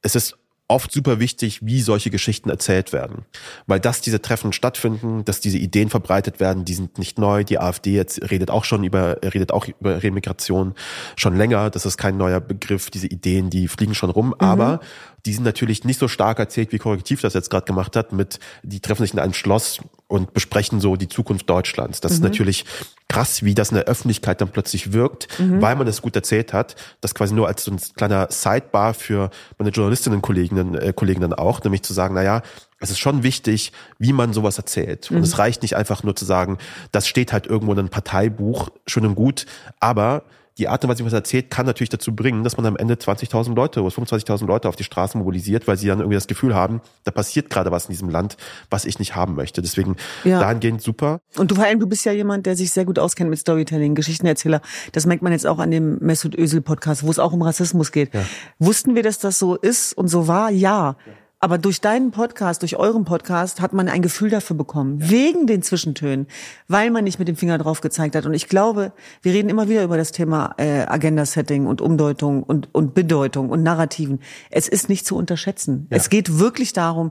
[0.00, 0.38] es ist
[0.72, 3.24] oft super wichtig, wie solche Geschichten erzählt werden.
[3.66, 7.44] Weil dass diese Treffen stattfinden, dass diese Ideen verbreitet werden, die sind nicht neu.
[7.44, 10.74] Die AfD jetzt redet auch schon über, redet auch über Remigration
[11.16, 11.70] schon länger.
[11.70, 12.90] Das ist kein neuer Begriff.
[12.90, 14.28] Diese Ideen, die fliegen schon rum.
[14.28, 14.34] Mhm.
[14.38, 14.80] Aber
[15.24, 18.40] die sind natürlich nicht so stark erzählt, wie Korrektiv das jetzt gerade gemacht hat, mit,
[18.62, 19.78] die treffen sich in einem Schloss
[20.12, 22.02] und besprechen so die Zukunft Deutschlands.
[22.02, 22.16] Das mhm.
[22.16, 22.64] ist natürlich
[23.08, 25.62] krass, wie das in der Öffentlichkeit dann plötzlich wirkt, mhm.
[25.62, 26.76] weil man das gut erzählt hat.
[27.00, 31.22] Das quasi nur als so ein kleiner Sidebar für meine Journalistinnen und Kollegen, äh, Kollegen
[31.22, 32.42] dann auch, nämlich zu sagen, na ja,
[32.78, 35.10] es ist schon wichtig, wie man sowas erzählt.
[35.10, 35.22] Und mhm.
[35.22, 36.58] es reicht nicht einfach nur zu sagen,
[36.90, 39.46] das steht halt irgendwo in einem Parteibuch, schön und gut,
[39.80, 40.24] aber
[40.58, 42.76] die Art und Weise, wie man es erzählt, kann natürlich dazu bringen, dass man am
[42.76, 46.26] Ende 20.000 Leute oder 25.000 Leute auf die Straße mobilisiert, weil sie dann irgendwie das
[46.26, 48.36] Gefühl haben, da passiert gerade was in diesem Land,
[48.70, 49.62] was ich nicht haben möchte.
[49.62, 50.40] Deswegen ja.
[50.40, 51.20] dahingehend super.
[51.36, 53.94] Und du vor allem, du bist ja jemand, der sich sehr gut auskennt mit Storytelling,
[53.94, 54.60] Geschichtenerzähler.
[54.92, 57.92] Das merkt man jetzt auch an dem Mesut Özil Podcast, wo es auch um Rassismus
[57.92, 58.12] geht.
[58.12, 58.24] Ja.
[58.58, 60.50] Wussten wir, dass das so ist und so war?
[60.50, 60.96] Ja.
[61.06, 61.12] ja.
[61.42, 65.00] Aber durch deinen Podcast, durch euren Podcast hat man ein Gefühl dafür bekommen.
[65.00, 65.10] Ja.
[65.10, 66.28] Wegen den Zwischentönen.
[66.68, 68.26] Weil man nicht mit dem Finger drauf gezeigt hat.
[68.26, 72.72] Und ich glaube, wir reden immer wieder über das Thema äh, Agenda-Setting und Umdeutung und,
[72.72, 74.20] und Bedeutung und Narrativen.
[74.50, 75.88] Es ist nicht zu unterschätzen.
[75.90, 75.96] Ja.
[75.96, 77.10] Es geht wirklich darum,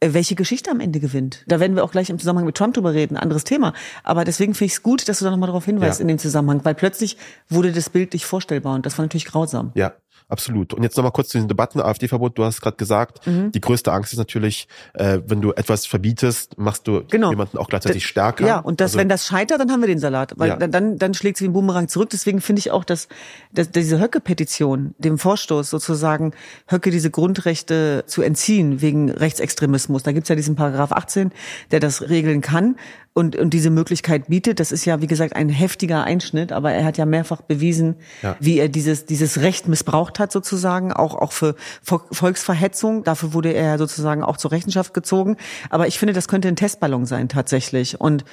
[0.00, 1.44] äh, welche Geschichte am Ende gewinnt.
[1.46, 3.72] Da werden wir auch gleich im Zusammenhang mit Trump drüber reden, anderes Thema.
[4.02, 6.02] Aber deswegen finde ich es gut, dass du da nochmal darauf hinweist ja.
[6.02, 9.70] in dem Zusammenhang, weil plötzlich wurde das Bild nicht vorstellbar und das war natürlich grausam.
[9.74, 9.92] Ja,
[10.30, 10.74] absolut.
[10.74, 13.52] Und jetzt nochmal kurz zu den Debatten, AfD-Verbot, du hast gerade gesagt, mhm.
[13.52, 17.30] die größte Angst ist natürlich, äh, wenn du etwas verbietest, machst du genau.
[17.30, 18.46] jemanden auch gleichzeitig stärker.
[18.46, 20.34] Ja, und das, also, wenn das scheitert, dann haben wir den Salat.
[20.36, 20.56] Weil ja.
[20.56, 22.10] dann, dann schlägt sie den Boomerang zurück.
[22.10, 23.08] Deswegen finde ich auch, dass,
[23.52, 26.32] dass diese Höcke-Petition, dem Vorstoß sozusagen,
[26.68, 30.02] Höcke diese Grundrechte zu entziehen wegen Rechtsextremismus.
[30.02, 31.32] Da gibt's ja diesen Paragraph 18,
[31.70, 32.76] der das regeln kann
[33.12, 34.60] und, und diese Möglichkeit bietet.
[34.60, 38.36] Das ist ja, wie gesagt, ein heftiger Einschnitt, aber er hat ja mehrfach bewiesen, ja.
[38.38, 43.02] wie er dieses, dieses Recht missbraucht hat sozusagen, auch, auch für Volksverhetzung.
[43.02, 45.36] Dafür wurde er sozusagen auch zur Rechenschaft gezogen.
[45.70, 48.00] Aber ich finde, das könnte ein Testballon sein tatsächlich.
[48.00, 48.24] Und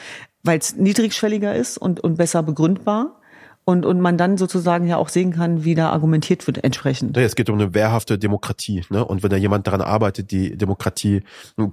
[0.43, 3.19] weil es niedrigschwelliger ist und, und besser begründbar
[3.69, 7.17] und, und man dann sozusagen ja auch sehen kann, wie da argumentiert wird entsprechend.
[7.17, 8.85] Ja, es geht um eine wehrhafte Demokratie.
[8.89, 9.03] Ne?
[9.03, 11.21] Und wenn da jemand daran arbeitet, die Demokratie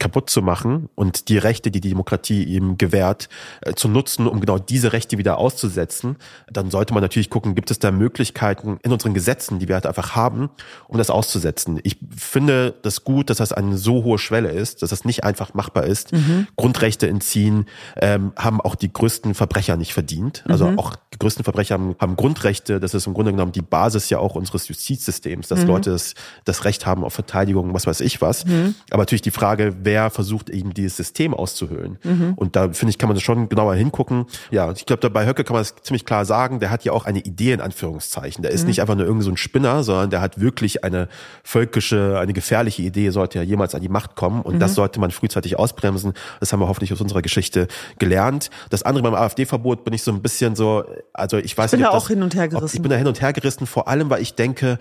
[0.00, 3.28] kaputt zu machen und die Rechte, die die Demokratie ihm gewährt,
[3.60, 6.16] äh, zu nutzen, um genau diese Rechte wieder auszusetzen,
[6.50, 9.86] dann sollte man natürlich gucken, gibt es da Möglichkeiten in unseren Gesetzen, die wir halt
[9.86, 10.50] einfach haben,
[10.88, 11.78] um das auszusetzen.
[11.84, 15.54] Ich finde das gut, dass das eine so hohe Schwelle ist, dass das nicht einfach
[15.54, 16.12] machbar ist.
[16.12, 16.48] Mhm.
[16.56, 20.42] Grundrechte entziehen ähm, haben auch die größten Verbrecher nicht verdient.
[20.48, 20.78] Also mhm.
[20.80, 22.80] auch die größten Verbrecher haben, haben Grundrechte.
[22.80, 25.66] Das ist im Grunde genommen die Basis ja auch unseres Justizsystems, dass mhm.
[25.66, 28.46] Leute das, das Recht haben auf Verteidigung, was weiß ich was.
[28.46, 28.74] Mhm.
[28.90, 31.98] Aber natürlich die Frage, wer versucht eben dieses System auszuhöhlen.
[32.02, 32.34] Mhm.
[32.36, 34.26] Und da finde ich, kann man schon genauer hingucken.
[34.50, 37.04] Ja, ich glaube, bei Höcke kann man das ziemlich klar sagen, der hat ja auch
[37.04, 38.42] eine Idee in Anführungszeichen.
[38.42, 38.68] Der ist mhm.
[38.68, 41.08] nicht einfach nur irgendein so ein Spinner, sondern der hat wirklich eine
[41.42, 44.42] völkische, eine gefährliche Idee, sollte er jemals an die Macht kommen.
[44.42, 44.76] Und das mhm.
[44.76, 46.14] sollte man frühzeitig ausbremsen.
[46.40, 47.68] Das haben wir hoffentlich aus unserer Geschichte
[47.98, 48.50] gelernt.
[48.70, 51.92] Das andere beim AfD-Verbot bin ich so ein bisschen so, also ich weiß bin nicht,
[51.92, 52.76] da auch hin und her gerissen.
[52.76, 54.78] ich bin da hin und her gerissen, vor allem, weil ich denke,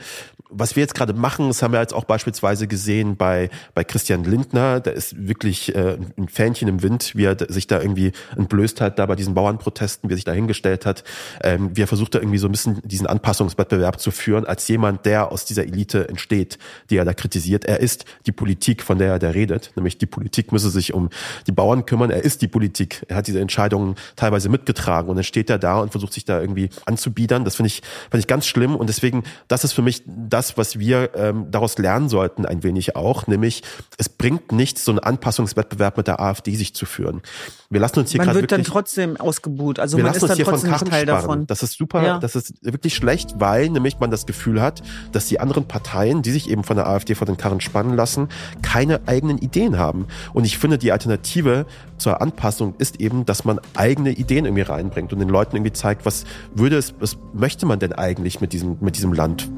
[0.56, 4.24] was wir jetzt gerade machen, das haben wir jetzt auch beispielsweise gesehen bei, bei Christian
[4.24, 8.82] Lindner, der ist wirklich äh, ein Fähnchen im Wind, wie er sich da irgendwie entblößt
[8.82, 11.04] hat, da bei diesen Bauernprotesten, wie er sich da hingestellt hat,
[11.42, 15.06] ähm, wie er versucht da irgendwie so ein bisschen diesen Anpassungswettbewerb zu führen, als jemand,
[15.06, 16.58] der aus dieser Elite entsteht,
[16.90, 17.66] die er da kritisiert.
[17.66, 21.10] Er ist die Politik, von der er da redet, nämlich die Politik müsse sich um
[21.48, 25.24] die Bauern kümmern, er ist die Politik, er hat diese Entscheidungen teilweise mitgetragen und dann
[25.24, 27.46] steht er da und versucht sich da irgendwie anzubiedern.
[27.46, 30.80] Das finde ich, finde ich ganz schlimm und deswegen, das ist für mich das, was
[30.80, 33.64] wir ähm, daraus lernen sollten, ein wenig auch, nämlich
[33.98, 37.22] es bringt nichts, so einen Anpassungswettbewerb mit der AfD sich zu führen.
[37.70, 40.88] Wir lassen uns hier Man wird dann trotzdem ausgebuht, also man ist dann trotzdem nicht
[40.88, 41.48] Teil davon.
[41.48, 42.20] Das ist super, ja.
[42.20, 46.32] das ist wirklich schlecht, weil nämlich man das Gefühl hat, dass die anderen Parteien, die
[46.32, 48.30] sich eben von der AfD vor den Karren spannen lassen,
[48.62, 50.08] keine eigenen Ideen haben.
[50.34, 51.66] Und ich finde, die Alternative
[51.98, 56.06] zur Anpassung ist eben, dass man eigene Ideen irgendwie reinbringt und den Leuten irgendwie zeigt,
[56.06, 59.50] was würde es, was möchte man denn eigentlich mit diesem, mit diesem Land?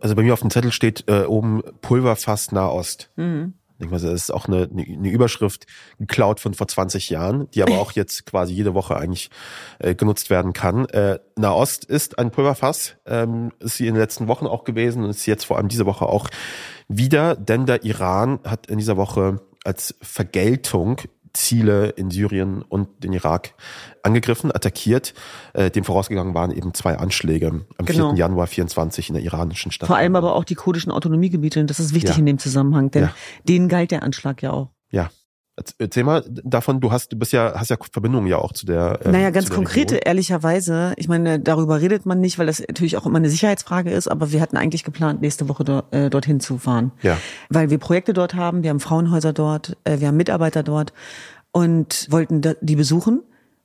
[0.00, 3.10] Also bei mir auf dem Zettel steht äh, oben Pulverfass Nahost.
[3.16, 3.54] Mhm.
[3.80, 5.66] Ich meine, das ist auch eine, eine Überschrift
[5.98, 9.30] geklaut von vor 20 Jahren, die aber auch jetzt quasi jede Woche eigentlich
[9.78, 10.86] äh, genutzt werden kann.
[10.86, 15.10] Äh, Nahost ist ein Pulverfass, ähm, ist sie in den letzten Wochen auch gewesen und
[15.10, 16.28] ist jetzt vor allem diese Woche auch
[16.88, 21.00] wieder, denn der Iran hat in dieser Woche als Vergeltung
[21.32, 23.54] Ziele in Syrien und den Irak
[24.02, 25.14] angegriffen, attackiert.
[25.52, 28.10] Äh, dem vorausgegangen waren eben zwei Anschläge am genau.
[28.10, 28.18] 4.
[28.18, 29.86] Januar 24 in der iranischen Stadt.
[29.86, 31.60] Vor allem aber auch die kurdischen Autonomiegebiete.
[31.60, 32.18] Und das ist wichtig ja.
[32.18, 33.14] in dem Zusammenhang, denn ja.
[33.44, 34.70] denen galt der Anschlag ja auch.
[34.90, 35.10] Ja,
[35.78, 39.00] Erzähl mal davon, du hast, du bist ja, hast ja Verbindungen ja auch zu der.
[39.04, 40.06] Ähm, naja, ganz konkrete, Region.
[40.06, 40.94] ehrlicherweise.
[40.96, 44.32] Ich meine, darüber redet man nicht, weil das natürlich auch immer eine Sicherheitsfrage ist, aber
[44.32, 46.92] wir hatten eigentlich geplant, nächste Woche do, äh, dorthin zu fahren.
[47.02, 47.16] Ja.
[47.48, 50.92] Weil wir Projekte dort haben, wir haben Frauenhäuser dort, äh, wir haben Mitarbeiter dort
[51.52, 53.22] und wollten die besuchen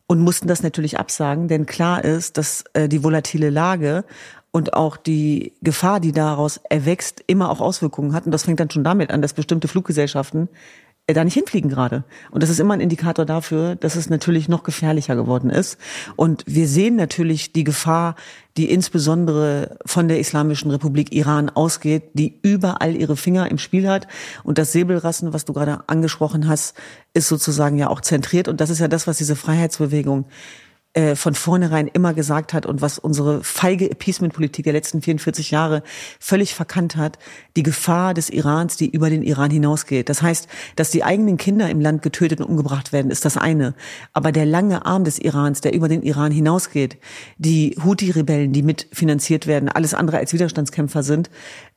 [0.08, 4.04] und mussten das natürlich absagen, denn klar ist, dass äh, die volatile Lage
[4.52, 8.28] und auch die Gefahr, die daraus erwächst, immer auch Auswirkungen hat.
[8.28, 10.48] Und das fängt dann schon damit an, dass bestimmte Fluggesellschaften
[11.08, 12.06] da nicht hinfliegen gerade.
[12.32, 15.78] Und das ist immer ein Indikator dafür, dass es natürlich noch gefährlicher geworden ist.
[16.16, 18.16] Und wir sehen natürlich die Gefahr,
[18.56, 24.08] die insbesondere von der Islamischen Republik Iran ausgeht, die überall ihre Finger im Spiel hat.
[24.44, 26.78] Und das Säbelrassen, was du gerade angesprochen hast,
[27.14, 28.48] ist sozusagen ja auch zentriert.
[28.48, 30.26] Und das ist ja das, was diese Freiheitsbewegung
[30.94, 35.82] äh, von vornherein immer gesagt hat und was unsere feige Appeasement-Politik der letzten 44 Jahre
[36.20, 37.18] völlig verkannt hat,
[37.56, 40.08] die Gefahr des Irans, die über den Iran hinausgeht.
[40.08, 43.74] Das heißt, dass die eigenen Kinder im Land getötet und umgebracht werden, ist das eine.
[44.14, 46.98] Aber der lange Arm des Irans, der über den Iran hinausgeht,
[47.38, 51.32] die Houthi-Rebellen, die mitfinanziert werden, alles andere als Widerstandskämpfer sind,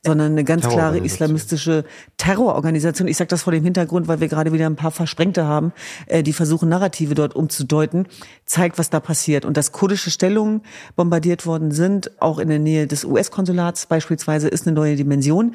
[0.07, 1.83] sondern eine ganz klare islamistische
[2.17, 3.07] Terrororganisation.
[3.07, 5.73] Ich sage das vor dem Hintergrund, weil wir gerade wieder ein paar Versprengte haben,
[6.07, 8.07] äh, die versuchen, Narrative dort umzudeuten,
[8.45, 9.45] zeigt, was da passiert.
[9.45, 10.61] Und dass kurdische Stellungen
[10.95, 15.53] bombardiert worden sind, auch in der Nähe des US-Konsulats beispielsweise, ist eine neue Dimension.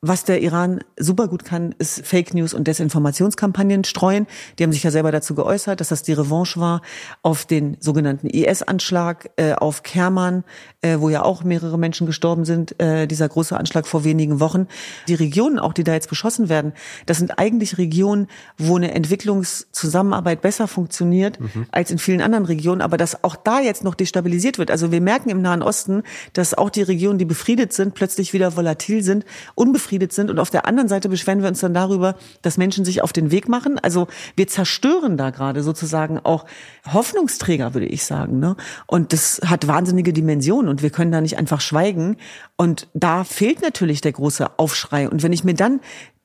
[0.00, 4.28] Was der Iran super gut kann, ist Fake News und Desinformationskampagnen streuen.
[4.56, 6.82] Die haben sich ja selber dazu geäußert, dass das die Revanche war
[7.22, 10.44] auf den sogenannten IS-Anschlag äh, auf Kerman,
[10.82, 14.68] äh, wo ja auch mehrere Menschen gestorben sind, äh, dieser große Anschlag vor wenigen Wochen.
[15.08, 16.74] Die Regionen, auch die da jetzt beschossen werden,
[17.06, 21.66] das sind eigentlich Regionen, wo eine Entwicklungszusammenarbeit besser funktioniert mhm.
[21.72, 24.70] als in vielen anderen Regionen, aber dass auch da jetzt noch destabilisiert wird.
[24.70, 28.56] Also wir merken im Nahen Osten, dass auch die Regionen, die befriedet sind, plötzlich wieder
[28.56, 29.24] volatil sind,
[29.56, 30.30] unbefriedet unbefriedet sind.
[30.30, 33.30] Und auf der anderen Seite beschweren wir uns dann darüber, dass Menschen sich auf den
[33.30, 33.78] Weg machen.
[33.78, 36.44] Also wir zerstören da gerade sozusagen auch
[36.92, 38.38] Hoffnungsträger, würde ich sagen.
[38.38, 38.56] Ne?
[38.86, 42.16] Und das hat wahnsinnige Dimensionen und wir können da nicht einfach schweigen.
[42.56, 45.08] Und da fehlt natürlich der große Aufschrei.
[45.08, 45.80] Und wenn ich mir dann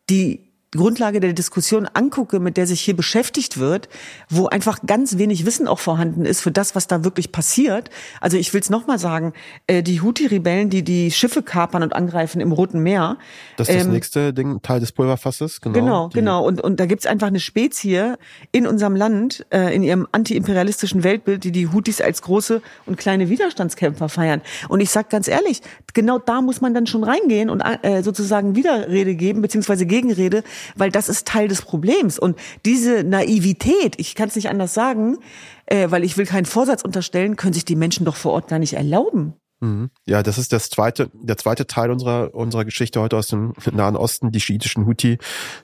[0.09, 3.89] die Grundlage der Diskussion angucke, mit der sich hier beschäftigt wird,
[4.29, 7.89] wo einfach ganz wenig Wissen auch vorhanden ist für das, was da wirklich passiert.
[8.21, 9.33] Also ich will es nochmal sagen,
[9.67, 13.17] äh, die Houthi-Rebellen, die die Schiffe kapern und angreifen im Roten Meer.
[13.57, 15.73] Das ist das ähm, nächste Ding, Teil des Pulverfasses, genau.
[15.73, 16.45] Genau, genau.
[16.45, 18.15] Und, und da gibt's einfach eine Spezie
[18.51, 23.29] in unserem Land, äh, in ihrem antiimperialistischen Weltbild, die die Houthis als große und kleine
[23.29, 24.41] Widerstandskämpfer feiern.
[24.69, 25.61] Und ich sag ganz ehrlich,
[25.93, 30.43] genau da muss man dann schon reingehen und äh, sozusagen Widerrede geben, beziehungsweise Gegenrede,
[30.75, 32.19] weil das ist Teil des Problems.
[32.19, 35.17] Und diese Naivität, ich kann es nicht anders sagen,
[35.65, 38.59] äh, weil ich will keinen Vorsatz unterstellen, können sich die Menschen doch vor Ort gar
[38.59, 39.33] nicht erlauben.
[39.63, 39.89] Mhm.
[40.05, 43.95] Ja, das ist das zweite, der zweite Teil unserer unserer Geschichte heute aus dem Nahen
[43.95, 45.17] Osten, die schiitischen Houthi,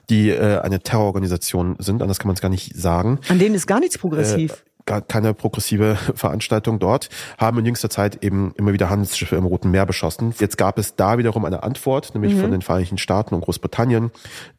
[0.08, 3.18] die äh, eine Terrororganisation sind, anders kann man es gar nicht sagen.
[3.28, 4.64] An denen ist gar nichts progressiv.
[4.90, 9.70] Äh, keine progressive Veranstaltung dort, haben in jüngster Zeit eben immer wieder Handelsschiffe im Roten
[9.70, 10.34] Meer beschossen.
[10.38, 12.40] Jetzt gab es da wiederum eine Antwort, nämlich mhm.
[12.40, 14.10] von den Vereinigten Staaten und Großbritannien.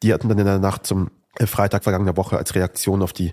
[0.02, 1.10] Die hatten dann in der Nacht zum
[1.46, 3.32] Freitag vergangener Woche als Reaktion auf die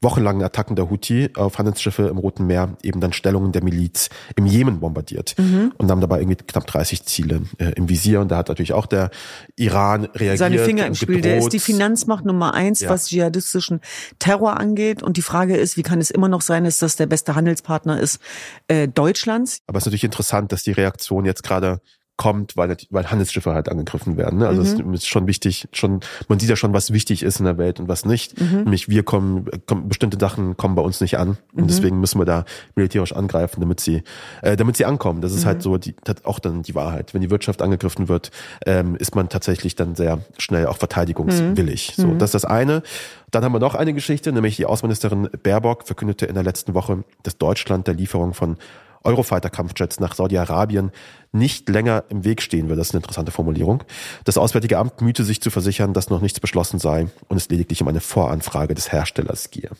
[0.00, 4.46] wochenlangen Attacken der Houthi auf Handelsschiffe im Roten Meer eben dann Stellungen der Miliz im
[4.46, 5.72] Jemen bombardiert mhm.
[5.76, 8.20] und haben dabei irgendwie knapp 30 Ziele äh, im Visier.
[8.20, 9.10] Und da hat natürlich auch der
[9.56, 10.38] Iran reagiert.
[10.38, 11.20] Seine Finger im Spiel.
[11.20, 12.88] Der ist die Finanzmacht Nummer eins, ja.
[12.88, 13.80] was dschihadistischen
[14.18, 15.02] Terror angeht.
[15.02, 18.00] Und die Frage ist, wie kann es immer noch sein, dass das der beste Handelspartner
[18.00, 18.20] ist
[18.68, 19.60] äh, Deutschlands?
[19.66, 21.80] Aber es ist natürlich interessant, dass die Reaktion jetzt gerade
[22.20, 24.40] kommt, weil, weil Handelsschiffe halt angegriffen werden.
[24.40, 24.46] Ne?
[24.46, 24.92] Also mhm.
[24.92, 27.80] es ist schon wichtig, schon, man sieht ja schon, was wichtig ist in der Welt
[27.80, 28.38] und was nicht.
[28.38, 28.64] Mhm.
[28.64, 31.38] Nämlich wir kommen, kommen, bestimmte Sachen kommen bei uns nicht an.
[31.54, 31.66] Und mhm.
[31.68, 34.02] deswegen müssen wir da militärisch angreifen, damit sie,
[34.42, 35.22] äh, damit sie ankommen.
[35.22, 35.62] Das ist halt mhm.
[35.62, 37.14] so die, auch dann die Wahrheit.
[37.14, 38.30] Wenn die Wirtschaft angegriffen wird,
[38.66, 41.94] ähm, ist man tatsächlich dann sehr schnell auch verteidigungswillig.
[41.96, 42.02] Mhm.
[42.02, 42.82] So, das ist das eine.
[43.30, 47.02] Dann haben wir noch eine Geschichte, nämlich die Außenministerin Baerbock verkündete in der letzten Woche,
[47.22, 48.58] dass Deutschland der Lieferung von
[49.04, 50.90] Eurofighter-Kampfjets nach Saudi-Arabien
[51.32, 52.76] nicht länger im Weg stehen will.
[52.76, 53.84] Das ist eine interessante Formulierung.
[54.24, 57.80] Das Auswärtige Amt mühte sich zu versichern, dass noch nichts beschlossen sei und es lediglich
[57.82, 59.70] um eine Voranfrage des Herstellers gehe.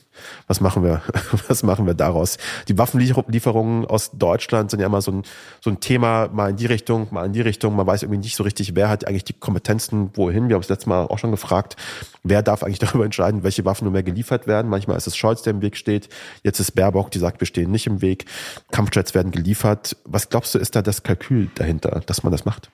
[0.47, 1.01] Was machen wir,
[1.49, 2.37] was machen wir daraus?
[2.69, 5.23] Die Waffenlieferungen aus Deutschland sind ja immer so ein,
[5.59, 7.75] so ein Thema, mal in die Richtung, mal in die Richtung.
[7.75, 10.47] Man weiß irgendwie nicht so richtig, wer hat eigentlich die Kompetenzen wohin.
[10.47, 11.75] Wir haben es letztes Mal auch schon gefragt,
[12.23, 14.69] wer darf eigentlich darüber entscheiden, welche Waffen nur mehr geliefert werden.
[14.69, 16.07] Manchmal ist es Scholz, der im Weg steht.
[16.43, 18.23] Jetzt ist Baerbock, die sagt, wir stehen nicht im Weg.
[18.71, 19.97] Kampfjets werden geliefert.
[20.05, 22.71] Was glaubst du, ist da das Kalkül dahinter, dass man das macht?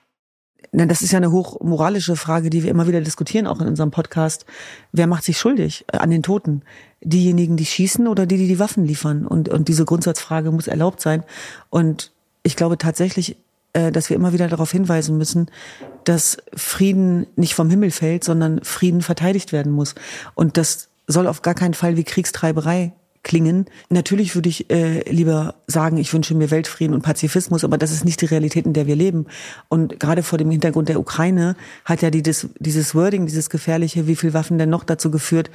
[0.72, 3.90] Na, das ist ja eine hochmoralische Frage, die wir immer wieder diskutieren, auch in unserem
[3.90, 4.44] Podcast.
[4.92, 6.62] Wer macht sich schuldig äh, an den Toten?
[7.00, 9.26] Diejenigen, die schießen oder die, die die Waffen liefern?
[9.26, 11.24] Und, und diese Grundsatzfrage muss erlaubt sein.
[11.70, 13.36] Und ich glaube tatsächlich,
[13.72, 15.50] äh, dass wir immer wieder darauf hinweisen müssen,
[16.04, 19.94] dass Frieden nicht vom Himmel fällt, sondern Frieden verteidigt werden muss.
[20.34, 22.92] Und das soll auf gar keinen Fall wie Kriegstreiberei
[23.28, 23.66] klingen.
[23.90, 28.04] Natürlich würde ich äh, lieber sagen, ich wünsche mir Weltfrieden und Pazifismus, aber das ist
[28.04, 29.26] nicht die Realität, in der wir leben.
[29.68, 34.08] Und gerade vor dem Hintergrund der Ukraine hat ja die, das, dieses Wording, dieses gefährliche,
[34.08, 35.50] wie viel Waffen denn noch dazu geführt,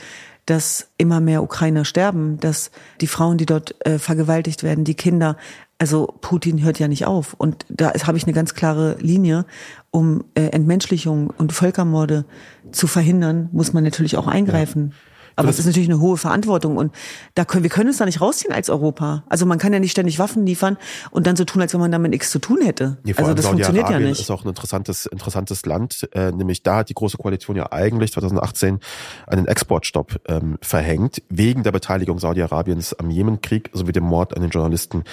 [0.45, 5.35] dass immer mehr Ukrainer sterben, dass die Frauen, die dort äh, vergewaltigt werden, die Kinder,
[5.79, 7.33] also Putin hört ja nicht auf.
[7.33, 9.45] Und da habe ich eine ganz klare Linie,
[9.89, 12.25] um äh, Entmenschlichung und Völkermorde
[12.71, 14.91] zu verhindern, muss man natürlich auch eingreifen.
[14.91, 15.12] Ja.
[15.35, 16.93] Aber es ist natürlich eine hohe Verantwortung und
[17.35, 19.23] da können wir können uns da nicht rausziehen als Europa.
[19.27, 20.77] Also man kann ja nicht ständig Waffen liefern
[21.11, 22.97] und dann so tun, als wenn man damit nichts zu tun hätte.
[23.03, 24.19] Nee, also das funktioniert ja nicht.
[24.19, 28.11] ist auch ein interessantes, interessantes Land, äh, nämlich da hat die Große Koalition ja eigentlich
[28.13, 28.79] 2018
[29.27, 34.51] einen Exportstopp ähm, verhängt, wegen der Beteiligung Saudi-Arabiens am Jemenkrieg sowie dem Mord an den
[34.51, 35.03] Journalisten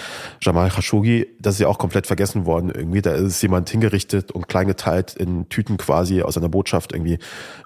[0.41, 1.27] Jamal Khashoggi.
[1.41, 3.03] Das ist ja auch komplett vergessen worden irgendwie.
[3.03, 7.19] Da ist jemand hingerichtet und kleingeteilt in Tüten quasi aus einer Botschaft irgendwie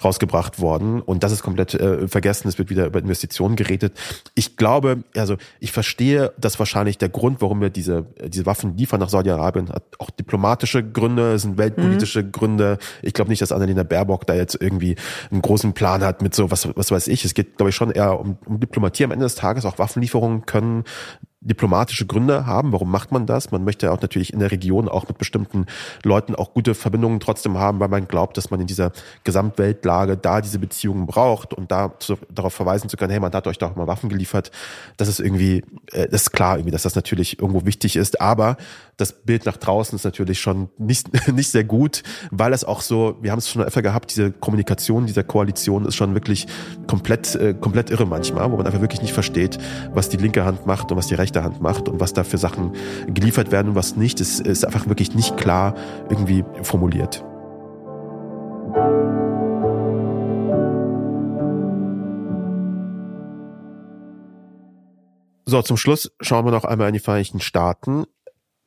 [0.03, 1.01] rausgebracht worden.
[1.01, 2.44] Und das ist komplett äh, vergessen.
[2.49, 3.95] Es wird wieder über Investitionen geredet.
[4.35, 9.01] Ich glaube, also ich verstehe, dass wahrscheinlich der Grund, warum wir diese, diese Waffen liefern
[9.01, 12.79] nach Saudi-Arabien, hat auch diplomatische Gründe, es sind weltpolitische Gründe.
[13.03, 14.97] Ich glaube nicht, dass Annalena Baerbock da jetzt irgendwie
[15.31, 17.25] einen großen Plan hat mit so, was, was weiß ich.
[17.25, 19.65] Es geht, glaube ich, schon eher um, um Diplomatie am Ende des Tages.
[19.65, 20.85] Auch Waffenlieferungen können
[21.45, 22.73] diplomatische Gründe haben.
[22.73, 23.51] Warum macht man das?
[23.51, 25.67] Man möchte auch natürlich in der Region auch mit bestimmten
[26.03, 28.93] Leuten auch gute Verbindungen trotzdem haben, weil man glaubt, dass man in dieser
[29.25, 33.47] Gesamtweltlage da diese Beziehungen braucht und da zu, darauf verweisen zu können, hey, man hat
[33.47, 34.51] euch doch mal Waffen geliefert.
[34.97, 38.21] Das ist irgendwie, äh, das ist klar irgendwie, dass das natürlich irgendwo wichtig ist.
[38.21, 38.57] Aber
[38.97, 43.17] das Bild nach draußen ist natürlich schon nicht, nicht sehr gut, weil es auch so,
[43.21, 46.47] wir haben es schon öfter gehabt, diese Kommunikation dieser Koalition ist schon wirklich
[46.87, 49.59] komplett, äh, komplett irre manchmal, wo man einfach wirklich nicht versteht,
[49.93, 52.39] was die linke Hand macht und was die rechte Hand macht und was da für
[52.39, 52.73] Sachen
[53.09, 54.21] geliefert werden und was nicht.
[54.21, 55.75] Es ist einfach wirklich nicht klar
[56.09, 57.25] irgendwie formuliert.
[65.47, 68.07] So, zum Schluss schauen wir noch einmal in die Vereinigten Staaten.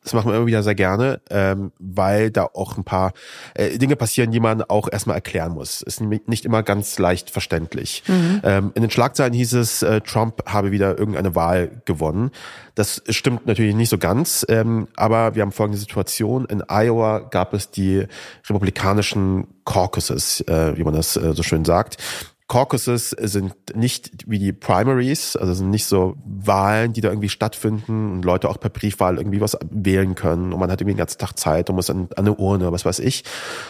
[0.07, 3.11] Das machen wir immer wieder sehr gerne, ähm, weil da auch ein paar
[3.55, 5.81] äh, Dinge passieren, die man auch erstmal erklären muss.
[5.81, 8.03] Ist nicht immer ganz leicht verständlich.
[8.43, 12.31] Ähm, in den Schlagzeilen hieß es, äh, Trump habe wieder irgendeine Wahl gewonnen.
[12.73, 16.45] Das stimmt natürlich nicht so ganz, ähm, aber wir haben folgende Situation.
[16.45, 18.05] In Iowa gab es die
[18.47, 21.97] republikanischen Caucuses, äh, wie man das äh, so schön sagt.
[22.47, 28.11] Caucuses sind nicht wie die Primaries, also sind nicht so Wahlen, die da irgendwie stattfinden
[28.11, 31.17] und Leute auch per Briefwahl irgendwie was wählen können und man hat irgendwie den ganzen
[31.17, 33.25] Tag Zeit und muss an, an eine Urne, was weiß ich.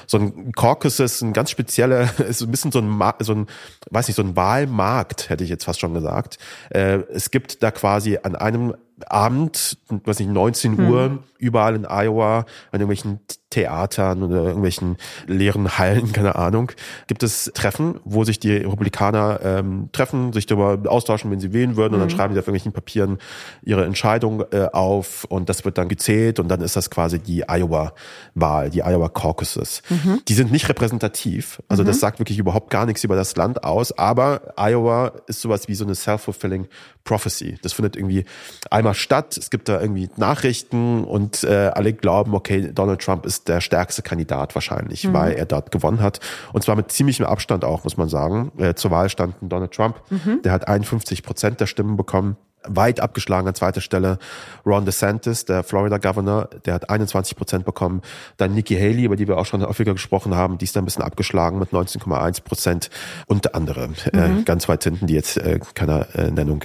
[0.05, 3.47] So ein Caucus ist ein ganz spezieller, ist ein bisschen so ein, so ein,
[3.89, 6.37] weiß nicht, so ein Wahlmarkt, hätte ich jetzt fast schon gesagt.
[6.69, 12.39] Äh, es gibt da quasi an einem Abend, weiß nicht, 19 Uhr, überall in Iowa,
[12.71, 16.71] an irgendwelchen Theatern oder irgendwelchen leeren Hallen, keine Ahnung,
[17.07, 21.77] gibt es Treffen, wo sich die Republikaner ähm, treffen, sich darüber austauschen, wenn sie wählen
[21.77, 23.17] würden, und dann schreiben sie auf irgendwelchen Papieren
[23.63, 27.45] ihre Entscheidung äh, auf und das wird dann gezählt und dann ist das quasi die
[27.47, 29.81] Iowa-Wahl, die Iowa Caucuses.
[30.27, 33.97] Die sind nicht repräsentativ, also das sagt wirklich überhaupt gar nichts über das Land aus,
[33.97, 36.67] aber Iowa ist sowas wie so eine self-fulfilling
[37.03, 37.57] prophecy.
[37.61, 38.25] Das findet irgendwie
[38.69, 43.47] einmal statt, es gibt da irgendwie Nachrichten und äh, alle glauben, okay, Donald Trump ist
[43.47, 46.19] der stärkste Kandidat wahrscheinlich, weil er dort gewonnen hat.
[46.53, 48.51] Und zwar mit ziemlichem Abstand auch, muss man sagen.
[48.57, 50.01] Äh, zur Wahl standen Donald Trump,
[50.43, 54.19] der hat 51 Prozent der Stimmen bekommen weit abgeschlagen an zweiter Stelle
[54.65, 58.01] Ron DeSantis, der Florida Governor, der hat 21 Prozent bekommen.
[58.37, 60.85] Dann Nikki Haley, über die wir auch schon häufiger gesprochen haben, die ist da ein
[60.85, 62.89] bisschen abgeschlagen mit 19,1 Prozent.
[63.27, 66.63] Und andere, äh, ganz weit hinten, die jetzt äh, keiner äh, Nennung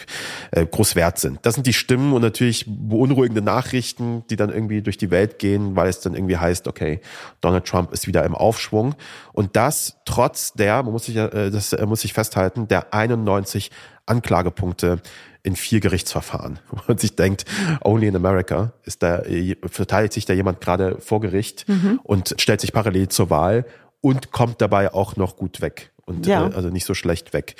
[0.50, 1.38] äh, groß wert sind.
[1.42, 5.76] Das sind die Stimmen und natürlich beunruhigende Nachrichten, die dann irgendwie durch die Welt gehen,
[5.76, 7.00] weil es dann irgendwie heißt, okay,
[7.40, 8.94] Donald Trump ist wieder im Aufschwung.
[9.32, 13.70] Und das trotz der, man muss sich, äh, das äh, muss sich festhalten, der 91
[14.06, 15.00] Anklagepunkte
[15.42, 16.58] in vier Gerichtsverfahren.
[16.70, 17.44] Wo man sich denkt,
[17.84, 19.22] only in America ist da,
[19.66, 21.66] verteidigt sich da jemand gerade vor Gericht
[22.04, 23.64] und stellt sich parallel zur Wahl
[24.00, 25.92] und kommt dabei auch noch gut weg.
[26.04, 26.48] Und Ja.
[26.48, 27.54] äh, also nicht so schlecht weg.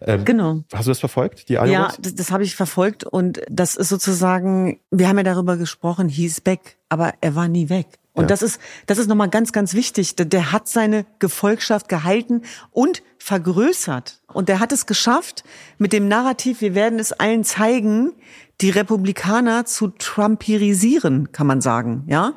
[0.00, 0.64] Ähm, Genau.
[0.72, 1.70] Hast du das verfolgt, die Iowas?
[1.70, 6.08] Ja, das, das habe ich verfolgt und das ist sozusagen, wir haben ja darüber gesprochen,
[6.08, 7.86] he's back, aber er war nie weg.
[8.14, 8.28] Und Ja.
[8.28, 10.14] das ist, das ist nochmal ganz, ganz wichtig.
[10.16, 14.20] Der, der hat seine Gefolgschaft gehalten und vergrößert.
[14.32, 15.42] Und der hat es geschafft,
[15.78, 18.12] mit dem Narrativ, wir werden es allen zeigen,
[18.60, 22.34] die Republikaner zu trumpirisieren, kann man sagen, ja.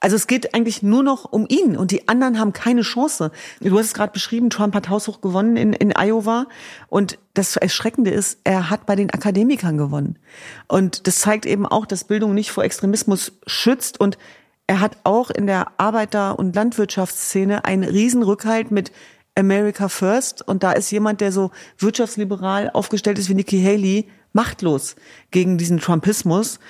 [0.00, 3.30] Also es geht eigentlich nur noch um ihn und die anderen haben keine Chance.
[3.62, 6.46] Du hast es gerade beschrieben, Trump hat haushoch gewonnen in, in Iowa
[6.88, 10.18] und das Erschreckende ist, er hat bei den Akademikern gewonnen.
[10.68, 14.18] Und das zeigt eben auch, dass Bildung nicht vor Extremismus schützt und
[14.66, 18.92] er hat auch in der Arbeiter- und Landwirtschaftsszene einen Riesenrückhalt mit
[19.36, 24.96] America First und da ist jemand, der so wirtschaftsliberal aufgestellt ist wie Nikki Haley, machtlos
[25.30, 26.60] gegen diesen Trumpismus.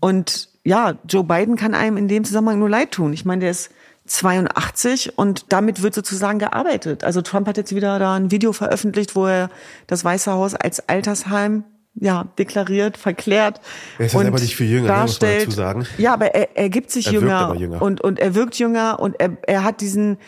[0.00, 3.12] Und ja, Joe Biden kann einem in dem Zusammenhang nur leid tun.
[3.12, 3.70] Ich meine, der ist
[4.06, 7.04] 82 und damit wird sozusagen gearbeitet.
[7.04, 9.48] Also Trump hat jetzt wieder da ein Video veröffentlicht, wo er
[9.86, 11.64] das Weiße Haus als Altersheim
[11.94, 13.60] ja, deklariert, verklärt.
[13.98, 15.42] Er ist ja und selber nicht viel jünger, ne, muss man darstellt.
[15.42, 15.86] dazu sagen.
[15.98, 17.82] Ja, aber er, er gibt sich Er wirkt jünger, jünger.
[17.82, 20.18] Und, und er wirkt jünger und er, er hat diesen.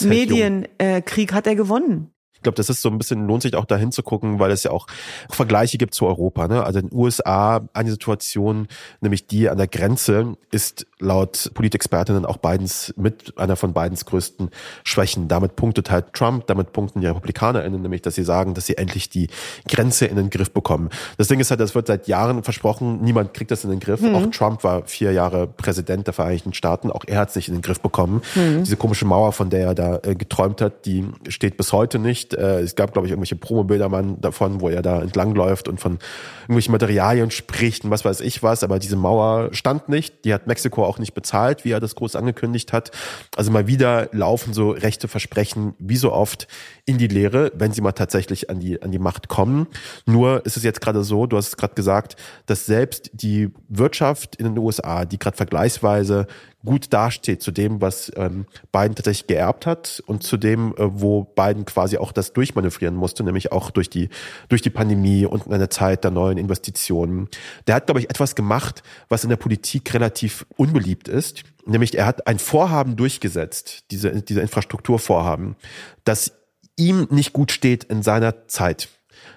[0.00, 2.12] Medienkrieg hat er gewonnen.
[2.34, 4.64] Ich glaube, das ist so ein bisschen, lohnt sich auch dahin zu gucken, weil es
[4.64, 4.88] ja auch
[5.30, 6.48] Vergleiche gibt zu Europa.
[6.48, 6.64] Ne?
[6.64, 8.66] Also in den USA eine Situation,
[9.00, 14.50] nämlich die an der Grenze, ist laut Politexpertinnen auch Bidens mit einer von Bidens größten
[14.84, 15.28] Schwächen.
[15.28, 19.10] Damit punktet halt Trump, damit punkten die RepublikanerInnen, nämlich, dass sie sagen, dass sie endlich
[19.10, 19.28] die
[19.68, 20.90] Grenze in den Griff bekommen.
[21.18, 24.00] Das Ding ist halt, das wird seit Jahren versprochen, niemand kriegt das in den Griff.
[24.00, 24.14] Mhm.
[24.14, 27.54] Auch Trump war vier Jahre Präsident der Vereinigten Staaten, auch er hat es nicht in
[27.54, 28.22] den Griff bekommen.
[28.34, 28.64] Mhm.
[28.64, 32.34] Diese komische Mauer, von der er da äh, geträumt hat, die steht bis heute nicht.
[32.34, 33.88] Äh, es gab, glaube ich, irgendwelche Promobilder
[34.20, 35.98] davon, wo er da entlangläuft und von
[36.42, 40.24] irgendwelchen Materialien spricht und was weiß ich was, aber diese Mauer stand nicht.
[40.24, 42.90] Die hat Mexiko auch nicht bezahlt, wie er das groß angekündigt hat.
[43.36, 46.46] Also mal wieder laufen so rechte Versprechen wie so oft
[46.84, 49.66] in die Leere, wenn sie mal tatsächlich an die, an die Macht kommen.
[50.06, 52.16] Nur ist es jetzt gerade so, du hast es gerade gesagt,
[52.46, 56.26] dass selbst die Wirtschaft in den USA, die gerade vergleichsweise
[56.64, 61.24] gut dasteht zu dem, was ähm, Biden tatsächlich geerbt hat und zu dem, äh, wo
[61.24, 64.08] Biden quasi auch das durchmanövrieren musste, nämlich auch durch die
[64.48, 67.28] durch die Pandemie und in einer Zeit der neuen Investitionen.
[67.66, 72.06] Der hat, glaube ich, etwas gemacht, was in der Politik relativ unbeliebt ist, nämlich er
[72.06, 75.56] hat ein Vorhaben durchgesetzt, diese diese Infrastrukturvorhaben,
[76.04, 76.32] das
[76.76, 78.88] ihm nicht gut steht in seiner Zeit.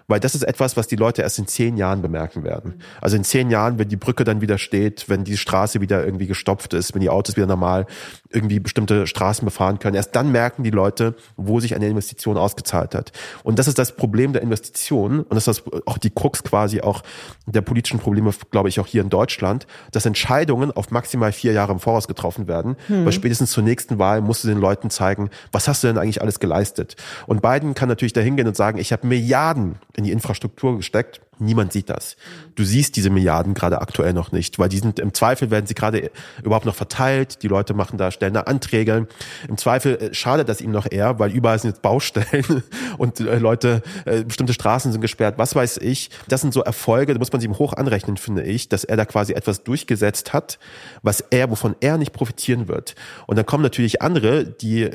[0.07, 2.75] Weil das ist etwas, was die Leute erst in zehn Jahren bemerken werden.
[3.01, 6.27] Also in zehn Jahren, wenn die Brücke dann wieder steht, wenn die Straße wieder irgendwie
[6.27, 7.87] gestopft ist, wenn die Autos wieder normal
[8.29, 12.93] irgendwie bestimmte Straßen befahren können, erst dann merken die Leute, wo sich eine Investition ausgezahlt
[12.93, 13.11] hat.
[13.43, 17.01] Und das ist das Problem der Investition und das ist auch die Krux quasi auch
[17.45, 21.71] der politischen Probleme, glaube ich, auch hier in Deutschland, dass Entscheidungen auf maximal vier Jahre
[21.71, 23.05] im Voraus getroffen werden, hm.
[23.05, 26.21] weil spätestens zur nächsten Wahl musst du den Leuten zeigen, was hast du denn eigentlich
[26.21, 26.95] alles geleistet?
[27.25, 31.21] Und Biden kann natürlich dahin gehen und sagen, ich habe Milliarden in die Infrastruktur gesteckt
[31.39, 32.15] Niemand sieht das.
[32.55, 35.73] Du siehst diese Milliarden gerade aktuell noch nicht, weil die sind im Zweifel werden sie
[35.73, 36.11] gerade
[36.43, 37.43] überhaupt noch verteilt.
[37.43, 39.07] Die Leute machen da stellen da Anträge.
[39.47, 42.63] Im Zweifel äh, schadet das ihm noch eher, weil überall sind jetzt Baustellen
[42.97, 45.35] und äh, Leute äh, bestimmte Straßen sind gesperrt.
[45.37, 46.09] Was weiß ich?
[46.27, 48.97] Das sind so Erfolge, da muss man sie ihm hoch anrechnen, finde ich, dass er
[48.97, 50.59] da quasi etwas durchgesetzt hat,
[51.01, 52.95] was er wovon er nicht profitieren wird.
[53.27, 54.89] Und dann kommen natürlich andere, die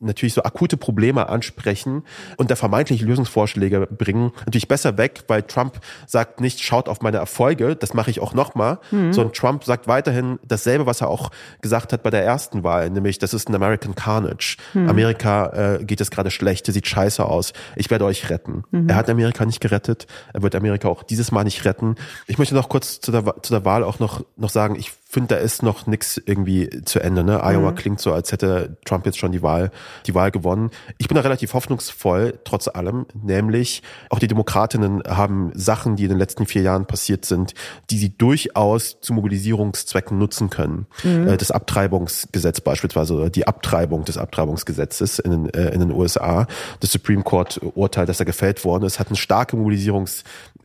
[0.00, 2.02] natürlich so akute Probleme ansprechen
[2.36, 5.73] und da vermeintlich Lösungsvorschläge bringen, natürlich besser weg, weil Trump
[6.06, 9.12] sagt nicht, schaut auf meine Erfolge, das mache ich auch nochmal, mhm.
[9.12, 13.18] sondern Trump sagt weiterhin dasselbe, was er auch gesagt hat bei der ersten Wahl, nämlich
[13.18, 14.56] das ist ein American Carnage.
[14.74, 14.88] Mhm.
[14.88, 18.64] Amerika äh, geht es gerade schlecht, sieht scheiße aus, ich werde euch retten.
[18.70, 18.88] Mhm.
[18.88, 21.96] Er hat Amerika nicht gerettet, er wird Amerika auch dieses Mal nicht retten.
[22.26, 25.34] Ich möchte noch kurz zu der, zu der Wahl auch noch, noch sagen, ich finde,
[25.34, 27.24] da ist noch nichts irgendwie zu Ende.
[27.24, 27.40] Ne?
[27.42, 27.74] Iowa mhm.
[27.76, 29.70] klingt so, als hätte Trump jetzt schon die Wahl,
[30.06, 30.70] die Wahl gewonnen.
[30.98, 33.06] Ich bin da relativ hoffnungsvoll, trotz allem.
[33.14, 37.54] Nämlich auch die Demokratinnen haben Sachen, die in den letzten vier Jahren passiert sind,
[37.90, 40.86] die sie durchaus zu Mobilisierungszwecken nutzen können.
[41.02, 41.28] Mhm.
[41.28, 46.46] Äh, das Abtreibungsgesetz beispielsweise, oder die Abtreibung des Abtreibungsgesetzes in den, äh, in den USA,
[46.80, 50.24] das Supreme Court Urteil, das da gefällt worden ist, hat eine starke Mobilisierungs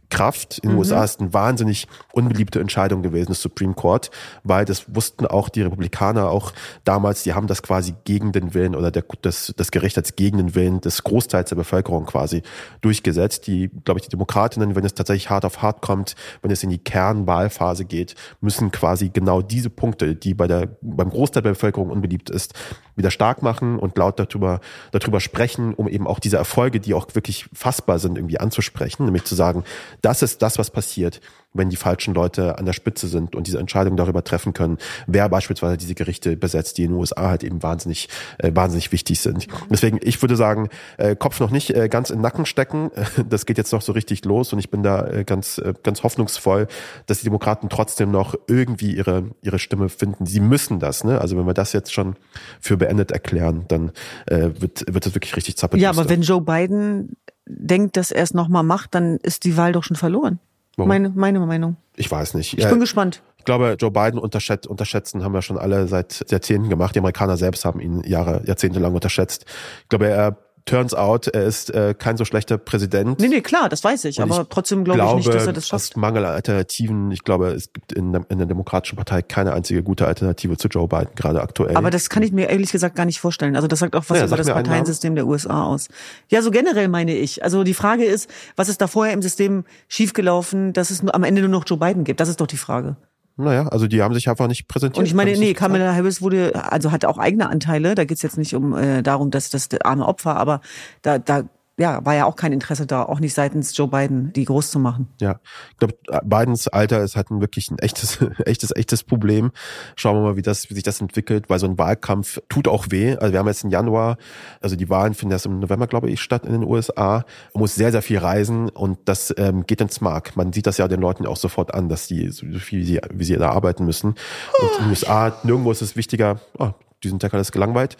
[0.09, 0.59] Kraft.
[0.59, 0.79] In den mhm.
[0.79, 4.09] USA ist eine wahnsinnig unbeliebte Entscheidung gewesen, das Supreme Court,
[4.43, 6.51] weil das wussten auch die Republikaner auch
[6.83, 10.15] damals, die haben das quasi gegen den Willen oder der, das, das Gericht hat es
[10.15, 12.41] gegen den Willen des Großteils der Bevölkerung quasi
[12.81, 13.47] durchgesetzt.
[13.47, 16.69] Die, glaube ich, die Demokratinnen, wenn es tatsächlich hart auf hart kommt, wenn es in
[16.69, 21.89] die Kernwahlphase geht, müssen quasi genau diese Punkte, die bei der, beim Großteil der Bevölkerung
[21.89, 22.53] unbeliebt ist,
[22.95, 24.59] wieder stark machen und laut darüber,
[24.91, 29.23] darüber sprechen, um eben auch diese Erfolge, die auch wirklich fassbar sind, irgendwie anzusprechen, nämlich
[29.23, 29.63] zu sagen,
[30.01, 31.21] das ist das, was passiert,
[31.53, 34.77] wenn die falschen Leute an der Spitze sind und diese Entscheidung darüber treffen können,
[35.07, 39.19] wer beispielsweise diese Gerichte besetzt, die in den USA halt eben wahnsinnig, äh, wahnsinnig wichtig
[39.19, 39.47] sind.
[39.69, 42.91] Deswegen, ich würde sagen, äh, Kopf noch nicht äh, ganz in den Nacken stecken.
[43.29, 46.03] Das geht jetzt noch so richtig los und ich bin da äh, ganz, äh, ganz
[46.03, 46.67] hoffnungsvoll,
[47.05, 50.25] dass die Demokraten trotzdem noch irgendwie ihre, ihre Stimme finden.
[50.25, 51.19] Sie müssen das, ne?
[51.19, 52.15] Also wenn wir das jetzt schon
[52.59, 53.91] für beendet erklären, dann
[54.27, 55.83] äh, wird, wird das wirklich richtig zappelig.
[55.83, 57.17] Ja, aber wenn Joe Biden
[57.49, 60.39] denkt, dass er es nochmal macht, dann ist die Wahl doch schon verloren.
[60.77, 61.75] Meine, meine Meinung.
[61.97, 62.57] Ich weiß nicht.
[62.57, 63.21] Ich bin gespannt.
[63.37, 66.95] Ich glaube, Joe Biden unterschätzt, unterschätzen haben wir schon alle seit Jahrzehnten gemacht.
[66.95, 69.45] Die Amerikaner selbst haben ihn Jahre, Jahrzehnte lang unterschätzt.
[69.83, 70.37] Ich glaube, er
[70.69, 73.19] turns out, er ist äh, kein so schlechter Präsident.
[73.19, 75.67] Nee, nee, klar, das weiß ich, aber ich trotzdem glaube ich nicht, dass er das
[75.67, 75.91] schafft.
[75.91, 79.83] Aus Mangel an Alternativen, ich glaube, es gibt in, in der Demokratischen Partei keine einzige
[79.83, 81.75] gute Alternative zu Joe Biden, gerade aktuell.
[81.75, 83.55] Aber das kann ich mir ehrlich gesagt gar nicht vorstellen.
[83.55, 85.87] Also das sagt auch was ja, über das Parteiensystem der USA aus.
[86.29, 87.43] Ja, so generell meine ich.
[87.43, 91.41] Also die Frage ist, was ist da vorher im System schiefgelaufen, dass es am Ende
[91.41, 92.19] nur noch Joe Biden gibt?
[92.19, 92.95] Das ist doch die Frage.
[93.39, 94.99] Naja, also die haben sich einfach nicht präsentiert.
[94.99, 97.95] Und ich meine, nee, Kamala Harris wurde, also hat auch eigene Anteile.
[97.95, 100.59] Da geht's jetzt nicht um äh, darum, dass das arme Opfer, aber
[101.01, 101.43] da, da
[101.79, 104.79] ja, war ja auch kein Interesse da, auch nicht seitens Joe Biden, die groß zu
[104.79, 105.07] machen.
[105.21, 105.39] Ja,
[105.71, 109.51] ich glaube, Bidens Alter ist halt ein wirklich ein echtes, echtes, echtes Problem.
[109.95, 112.87] Schauen wir mal, wie das, wie sich das entwickelt, weil so ein Wahlkampf tut auch
[112.89, 113.15] weh.
[113.15, 114.17] Also wir haben jetzt im Januar,
[114.59, 117.23] also die Wahlen finden erst im November, glaube ich, statt in den USA.
[117.53, 120.35] Man muss sehr, sehr viel reisen und das ähm, geht ins Mark.
[120.35, 122.99] Man sieht das ja den Leuten auch sofort an, dass die so viel wie sie,
[123.13, 124.09] wie sie da arbeiten müssen.
[124.09, 126.71] Und in den USA, nirgendwo ist es wichtiger, oh,
[127.03, 127.97] diesen Tag ist gelangweilt.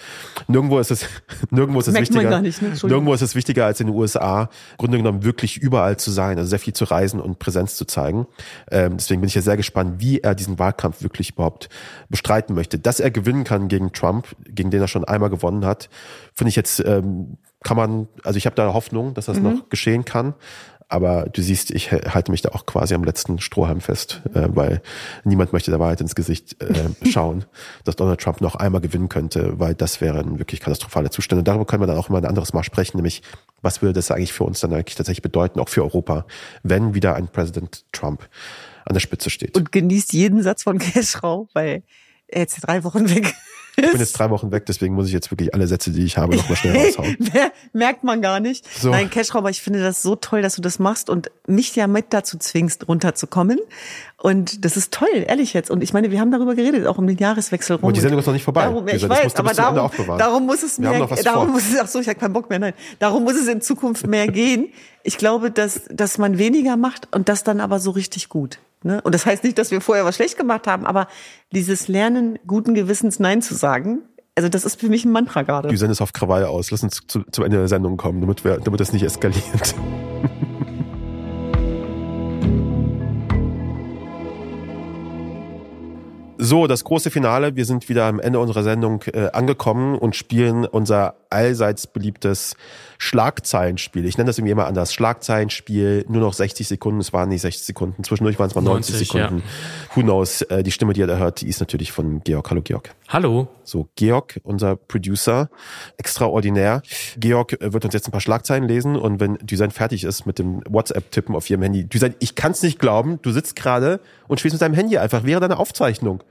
[0.48, 1.06] Nirgendwo ist es,
[1.52, 2.42] nirgendwo ist es Merkt wichtiger.
[2.42, 2.70] nicht, ne?
[2.84, 6.38] Nirgendwo ist es wichtiger als in den USA, im Grunde genommen wirklich überall zu sein,
[6.38, 8.28] also sehr viel zu reisen und Präsenz zu zeigen.
[8.72, 11.70] Ähm, deswegen bin ich ja sehr gespannt, wie er diesen Wahlkampf wirklich überhaupt
[12.10, 12.80] bestreiten möchte.
[12.80, 15.90] Dass er gewinnen kann gegen Trump, gegen den er schon einmal gewonnen hat,
[16.36, 19.44] finde ich jetzt, ähm, kann man, also ich habe da Hoffnung, dass das Mhm.
[19.44, 20.34] noch geschehen kann.
[20.92, 24.82] Aber du siehst, ich halte mich da auch quasi am letzten Strohhalm fest, äh, weil
[25.24, 27.46] niemand möchte der Wahrheit ins Gesicht äh, schauen,
[27.84, 31.42] dass Donald Trump noch einmal gewinnen könnte, weil das wären wirklich katastrophale Zustände.
[31.42, 33.22] Und darüber können wir dann auch immer ein anderes Mal sprechen, nämlich
[33.62, 36.26] was würde das eigentlich für uns dann eigentlich tatsächlich bedeuten, auch für Europa,
[36.64, 38.28] wenn wieder ein Präsident Trump
[38.86, 39.56] an der Spitze steht.
[39.56, 41.84] Und genießt jeden Satz von Cashrow, weil
[42.28, 43.36] er jetzt drei Wochen weg
[43.78, 46.18] ich bin jetzt drei Wochen weg, deswegen muss ich jetzt wirklich alle Sätze, die ich
[46.18, 47.16] habe, nochmal schnell raushauen.
[47.34, 48.66] Mer- Merkt man gar nicht.
[48.80, 48.90] So.
[48.90, 52.08] Nein, Cashrow, ich finde das so toll, dass du das machst und mich ja mit
[52.12, 53.60] dazu zwingst, runterzukommen.
[54.18, 55.70] Und das ist toll, ehrlich jetzt.
[55.72, 57.86] Und ich meine, wir haben darüber geredet, auch um den Jahreswechsel rum.
[57.86, 58.64] Und die Sendung ist noch nicht vorbei.
[58.64, 61.54] Darum, ich weiß, aber darum, darum muss es mehr, darum vor.
[61.54, 62.74] muss es, ach so, ich habe keinen Bock mehr, nein.
[63.00, 64.70] Darum muss es in Zukunft mehr gehen.
[65.04, 68.60] Ich glaube, dass, dass man weniger macht und das dann aber so richtig gut.
[68.84, 69.02] Ne?
[69.02, 71.08] Und das heißt nicht, dass wir vorher was schlecht gemacht haben, aber
[71.52, 74.04] dieses Lernen, guten Gewissens Nein zu sagen,
[74.36, 75.68] also das ist für mich ein Mantra gerade.
[75.68, 76.72] Du sendest auf Krawall aus.
[76.72, 79.76] Lass uns zu, zum Ende der Sendung kommen, damit, wir, damit das nicht eskaliert.
[86.42, 87.58] So, das große Finale.
[87.58, 92.56] Wir sind wieder am Ende unserer Sendung äh, angekommen und spielen unser allseits beliebtes
[92.98, 94.06] Schlagzeilenspiel.
[94.06, 94.94] Ich nenne das irgendwie immer anders.
[94.94, 97.02] Schlagzeilenspiel, nur noch 60 Sekunden.
[97.02, 98.06] Es waren nicht 60 Sekunden.
[98.06, 99.44] Zwischendurch waren es mal 90, 90, Sekunden.
[99.96, 100.42] Who knows?
[100.44, 102.50] Äh, die Stimme, die ihr da hört, die ist natürlich von Georg.
[102.50, 102.96] Hallo, Georg.
[103.10, 103.50] Hallo.
[103.66, 105.50] So, Georg, unser Producer,
[105.98, 106.84] extraordinär.
[107.18, 110.40] Georg äh, wird uns jetzt ein paar Schlagzeilen lesen und wenn Düsen fertig ist mit
[110.40, 111.84] dem WhatsApp-Tippen auf ihrem Handy.
[111.84, 115.26] Düsen, ich kann es nicht glauben, du sitzt gerade und spielst mit deinem Handy einfach
[115.26, 116.24] während deiner Aufzeichnung.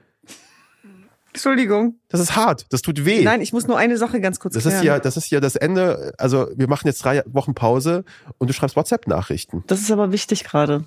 [1.33, 1.95] Entschuldigung.
[2.09, 3.22] Das ist hart, das tut weh.
[3.22, 4.79] Nein, ich muss nur eine Sache ganz kurz das klären.
[4.79, 6.12] ist ja, das ist ja das Ende.
[6.18, 8.05] Also wir machen jetzt drei Wochen Pause
[8.39, 9.62] und du schreibst WhatsApp-Nachrichten.
[9.66, 10.85] Das ist aber wichtig gerade.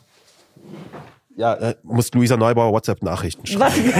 [1.38, 3.94] Ja, äh, muss Luisa Neubauer WhatsApp-Nachrichten schreiben.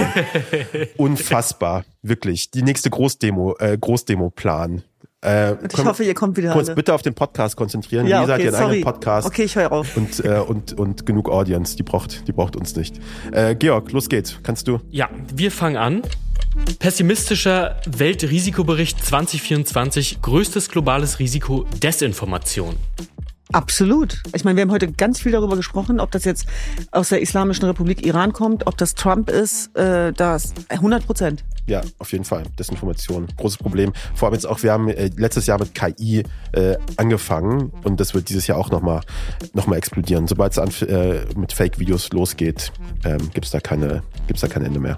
[0.96, 2.50] Unfassbar, wirklich.
[2.50, 4.82] Die nächste Großdemo, äh, Großdemo-Plan.
[5.24, 6.76] Äh, Ich können- hoffe, ihr kommt wieder kurz alle.
[6.76, 8.06] bitte auf den Podcast konzentrieren.
[8.06, 8.64] Ja, Lisa hat okay, ihren sorry.
[8.76, 9.26] eigenen Podcast.
[9.26, 9.96] Okay, ich höre auf.
[9.96, 11.76] Und, äh, und, und genug Audience.
[11.76, 13.00] Die braucht, die braucht uns nicht.
[13.30, 14.36] Äh, Georg, los geht's.
[14.42, 14.80] Kannst du?
[14.90, 16.02] Ja, wir fangen an.
[16.78, 20.22] Pessimistischer Weltrisikobericht 2024.
[20.22, 22.76] Größtes globales Risiko Desinformation.
[23.52, 24.22] Absolut.
[24.34, 26.46] Ich meine, wir haben heute ganz viel darüber gesprochen, ob das jetzt
[26.90, 31.44] aus der Islamischen Republik Iran kommt, ob das Trump ist, äh, das 100 Prozent.
[31.66, 32.44] Ja, auf jeden Fall.
[32.58, 33.28] Desinformation.
[33.36, 33.92] Großes Problem.
[34.14, 38.14] Vor allem jetzt auch, wir haben äh, letztes Jahr mit KI äh, angefangen und das
[38.14, 39.02] wird dieses Jahr auch nochmal
[39.52, 40.26] noch mal explodieren.
[40.26, 42.72] Sobald es äh, mit Fake-Videos losgeht,
[43.04, 44.96] ähm, gibt's da keine, gibt's da kein Ende mehr.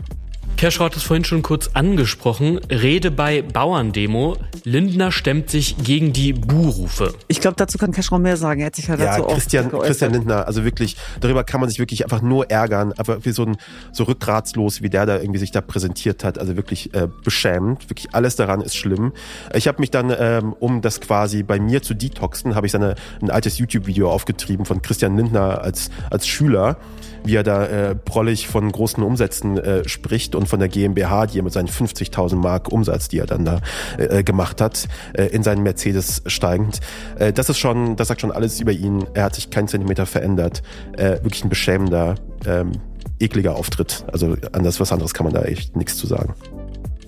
[0.57, 2.59] Kerschrau hat es vorhin schon kurz angesprochen.
[2.70, 4.36] Rede bei Bauerndemo.
[4.62, 7.12] Lindner stemmt sich gegen die Buhrufe.
[7.28, 8.61] Ich glaube, dazu kann Cashraum mehr sagen.
[8.61, 9.70] Er hat sich ja Ja, dazu auch Christian.
[9.70, 13.44] Christian Lindner, also wirklich, darüber kann man sich wirklich einfach nur ärgern, aber wie so
[13.44, 13.57] ein,
[13.92, 18.14] so rückgratslos, wie der da irgendwie sich da präsentiert hat, also wirklich äh, beschämend, wirklich
[18.14, 19.12] alles daran ist schlimm.
[19.52, 22.94] Ich habe mich dann, ähm, um das quasi bei mir zu detoxen, habe ich seine,
[23.20, 26.78] ein altes YouTube-Video aufgetrieben von Christian Lindner als, als Schüler,
[27.25, 31.39] wie er da äh, prollig von großen Umsätzen äh, spricht und von der GmbH, die
[31.39, 33.61] er mit seinen 50.000 Mark Umsatz, die er dann da
[33.99, 36.81] äh, gemacht hat, äh, in seinen Mercedes steigend.
[37.18, 39.05] Äh, das ist schon, das sagt schon alles über ihn.
[39.14, 40.62] Er hat sich keinen Zentimeter verändert.
[40.97, 42.16] Äh, wirklich ein beschämender,
[42.47, 42.72] ähm,
[43.18, 44.05] ekliger Auftritt.
[44.12, 46.35] Also anders, was anderes kann man da echt nichts zu sagen.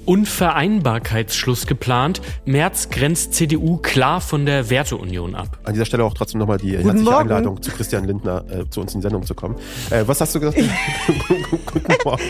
[0.07, 2.21] Unvereinbarkeitsschluss geplant.
[2.45, 5.59] März grenzt CDU klar von der Werteunion ab.
[5.65, 7.21] An dieser Stelle auch trotzdem nochmal die Guten herzliche Morgen.
[7.31, 9.57] Einladung zu Christian Lindner, äh, zu uns in die Sendung zu kommen.
[9.91, 10.59] Äh, was hast du gesagt?
[11.73, 12.23] Guten Morgen.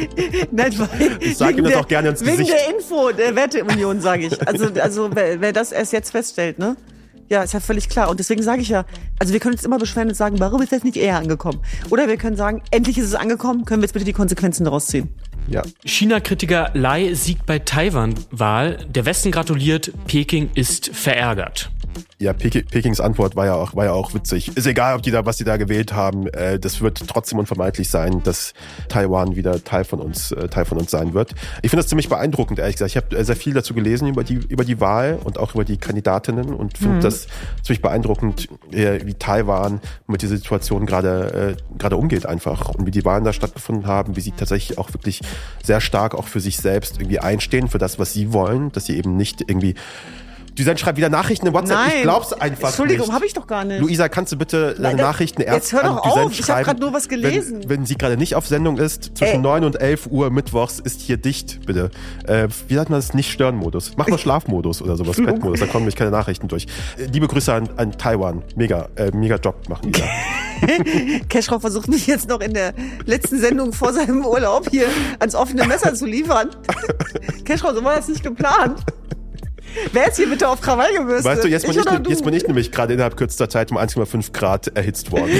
[0.52, 0.72] Nein,
[1.20, 2.52] Ich sag ihm wegen das der- auch gerne ins Wegen Gesicht.
[2.52, 4.48] der Info der Werteunion, sage ich.
[4.48, 6.76] Also, also wer, wer das erst jetzt feststellt, ne?
[7.30, 8.10] Ja, ist ja völlig klar.
[8.10, 8.84] Und deswegen sage ich ja,
[9.18, 11.60] also wir können uns immer beschweren und sagen, warum ist das nicht eher angekommen?
[11.88, 14.86] Oder wir können sagen, endlich ist es angekommen, können wir jetzt bitte die Konsequenzen daraus
[14.88, 15.08] ziehen.
[15.48, 15.62] Ja.
[15.84, 18.86] China-Kritiker Lai siegt bei Taiwan-Wahl.
[18.88, 21.70] Der Westen gratuliert, Peking ist verärgert.
[22.18, 24.56] Ja, Pekings Antwort war ja auch, war ja auch witzig.
[24.56, 26.26] Ist egal, ob die da, was die da gewählt haben.
[26.28, 28.54] Äh, das wird trotzdem unvermeidlich sein, dass
[28.88, 31.34] Taiwan wieder Teil von uns, äh, Teil von uns sein wird.
[31.62, 32.90] Ich finde das ziemlich beeindruckend, ehrlich gesagt.
[32.90, 35.64] Ich habe äh, sehr viel dazu gelesen über die, über die Wahl und auch über
[35.64, 37.00] die Kandidatinnen und finde mhm.
[37.00, 37.26] das
[37.62, 42.90] ziemlich beeindruckend, äh, wie Taiwan mit dieser Situation gerade, äh, gerade umgeht einfach und wie
[42.90, 45.20] die Wahlen da stattgefunden haben, wie sie tatsächlich auch wirklich
[45.62, 48.96] sehr stark auch für sich selbst irgendwie einstehen, für das, was sie wollen, dass sie
[48.96, 49.74] eben nicht irgendwie
[50.56, 51.76] Düsen schreibt wieder Nachrichten in WhatsApp.
[51.76, 51.92] Nein.
[51.96, 53.80] Ich glaub's einfach Entschuldigung, habe ich doch gar nicht.
[53.80, 56.62] Luisa, kannst du bitte deine Nachrichten erst Jetzt hör doch an Düsen auf, ich habe
[56.64, 57.62] gerade nur was gelesen.
[57.62, 59.38] Wenn, wenn sie gerade nicht auf Sendung ist, zwischen Ey.
[59.38, 61.90] 9 und 11 Uhr mittwochs ist hier dicht, bitte.
[62.26, 63.14] Äh, wie sagt man das?
[63.14, 63.92] Nicht-Stören-Modus.
[63.96, 66.66] Mach mal Schlafmodus oder sowas, Bettmodus, da kommen nämlich keine Nachrichten durch.
[66.98, 68.42] Äh, liebe Grüße an, an Taiwan.
[68.56, 70.06] Mega, äh, mega Job machen die da.
[71.28, 72.74] Keschrau versucht mich jetzt noch in der
[73.04, 74.86] letzten Sendung vor seinem Urlaub hier
[75.18, 76.50] ans offene Messer zu liefern.
[77.44, 78.80] Keschrau, so war das nicht geplant.
[79.92, 81.24] Wer ist hier bitte auf Krawall gebürstet?
[81.24, 83.78] Weißt du, jetzt bin ich, ich, jetzt bin ich nämlich gerade innerhalb kürzester Zeit um
[83.78, 85.30] 1,5 Grad erhitzt worden.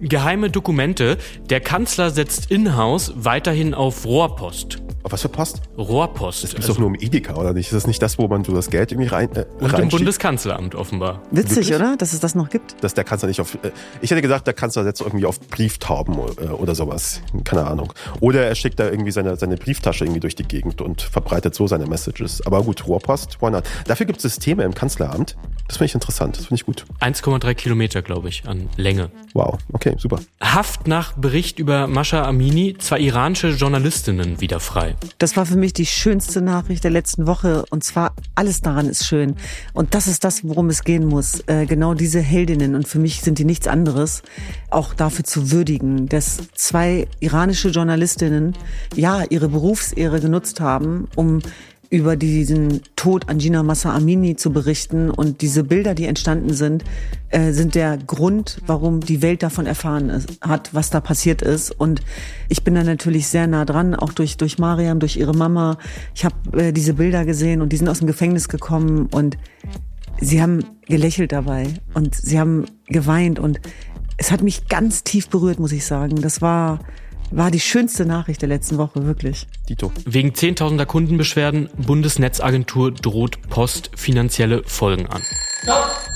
[0.00, 1.16] Geheime Dokumente.
[1.48, 4.78] Der Kanzler setzt in-house weiterhin auf Rohrpost.
[5.06, 5.62] Auf was für Post?
[5.78, 6.42] Rohrpost.
[6.42, 7.66] Das ist also, doch nur um Edeka, oder nicht?
[7.66, 10.74] Ist das nicht das, wo man so das Geld irgendwie rein äh, Und im Bundeskanzleramt
[10.74, 11.22] offenbar.
[11.30, 11.74] Witzig, Wirklich?
[11.76, 11.96] oder?
[11.96, 12.82] Dass es das noch gibt.
[12.82, 13.54] Dass der Kanzler nicht auf...
[13.62, 17.20] Äh, ich hätte gesagt, der Kanzler setzt irgendwie auf Brieftauben äh, oder sowas.
[17.44, 17.92] Keine Ahnung.
[18.18, 21.68] Oder er schickt da irgendwie seine, seine Brieftasche irgendwie durch die Gegend und verbreitet so
[21.68, 22.44] seine Messages.
[22.44, 23.62] Aber gut, Rohrpost, why not?
[23.86, 25.36] Dafür gibt es Systeme im Kanzleramt.
[25.68, 26.36] Das finde ich interessant.
[26.36, 26.84] Das finde ich gut.
[27.00, 29.10] 1,3 Kilometer, glaube ich, an Länge.
[29.34, 30.20] Wow, okay, super.
[30.40, 34.94] Haft nach Bericht über Mascha Amini, zwei iranische Journalistinnen wieder frei.
[35.18, 37.64] Das war für mich die schönste Nachricht der letzten Woche.
[37.70, 39.36] Und zwar alles daran ist schön.
[39.72, 41.40] Und das ist das, worum es gehen muss.
[41.46, 42.74] Äh, genau diese Heldinnen.
[42.74, 44.22] Und für mich sind die nichts anderes,
[44.70, 48.54] auch dafür zu würdigen, dass zwei iranische Journalistinnen
[48.94, 51.40] ja ihre Berufsehre genutzt haben, um
[51.90, 55.10] über diesen Tod an Gina Massa Amini zu berichten.
[55.10, 56.84] Und diese Bilder, die entstanden sind,
[57.30, 61.70] äh, sind der Grund, warum die Welt davon erfahren ist, hat, was da passiert ist.
[61.70, 62.02] Und
[62.48, 65.78] ich bin da natürlich sehr nah dran, auch durch, durch Mariam, durch ihre Mama.
[66.14, 69.36] Ich habe äh, diese Bilder gesehen und die sind aus dem Gefängnis gekommen und
[70.20, 73.60] sie haben gelächelt dabei und sie haben geweint und
[74.18, 76.20] es hat mich ganz tief berührt, muss ich sagen.
[76.22, 76.80] Das war
[77.30, 79.46] war die schönste Nachricht der letzten Woche, wirklich.
[79.68, 79.92] Dito.
[80.04, 85.22] Wegen zehntausender Kundenbeschwerden, Bundesnetzagentur droht Post finanzielle Folgen an.
[85.62, 86.06] Stop.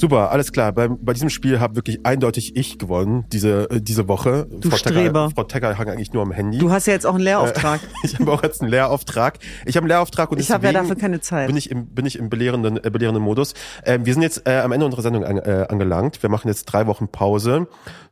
[0.00, 0.72] Super, alles klar.
[0.72, 4.46] Bei, bei diesem Spiel habe wirklich eindeutig ich gewonnen diese äh, diese Woche.
[4.50, 5.28] Du Frau Streber.
[5.28, 6.56] Tecker, Frau Tecker hang eigentlich nur am Handy.
[6.56, 7.82] Du hast ja jetzt auch einen Lehrauftrag.
[7.82, 9.38] Äh, ich habe auch jetzt einen Lehrauftrag.
[9.66, 11.48] Ich habe einen Lehrauftrag und ich habe ja dafür keine Zeit.
[11.48, 13.52] Bin ich im bin ich im belehrenden äh, belehrenden Modus.
[13.82, 16.22] Äh, wir sind jetzt äh, am Ende unserer Sendung an, äh, angelangt.
[16.22, 17.68] Wir machen jetzt drei Wochen Pause.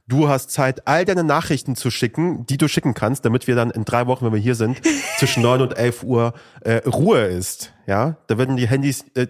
[0.09, 3.71] Du hast Zeit, all deine Nachrichten zu schicken, die du schicken kannst, damit wir dann
[3.71, 4.79] in drei Wochen, wenn wir hier sind,
[5.19, 7.73] zwischen neun und elf Uhr äh, Ruhe ist.
[7.87, 9.27] Ja, da werden die Handys äh,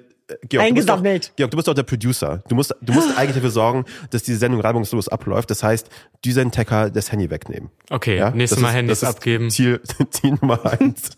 [0.49, 1.24] Georg, eingesammelt.
[1.24, 2.43] Du doch, Georg, du bist doch der Producer.
[2.49, 5.51] Du musst, du musst eigentlich dafür sorgen, dass diese Sendung reibungslos abläuft.
[5.51, 5.89] Das heißt,
[6.24, 7.70] diesen Tacker das Handy wegnehmen.
[7.91, 8.31] Okay, ja?
[8.31, 9.51] nächstes Mal ist, Handys abgeben.
[9.51, 11.11] Ziel, Ziel Nummer eins.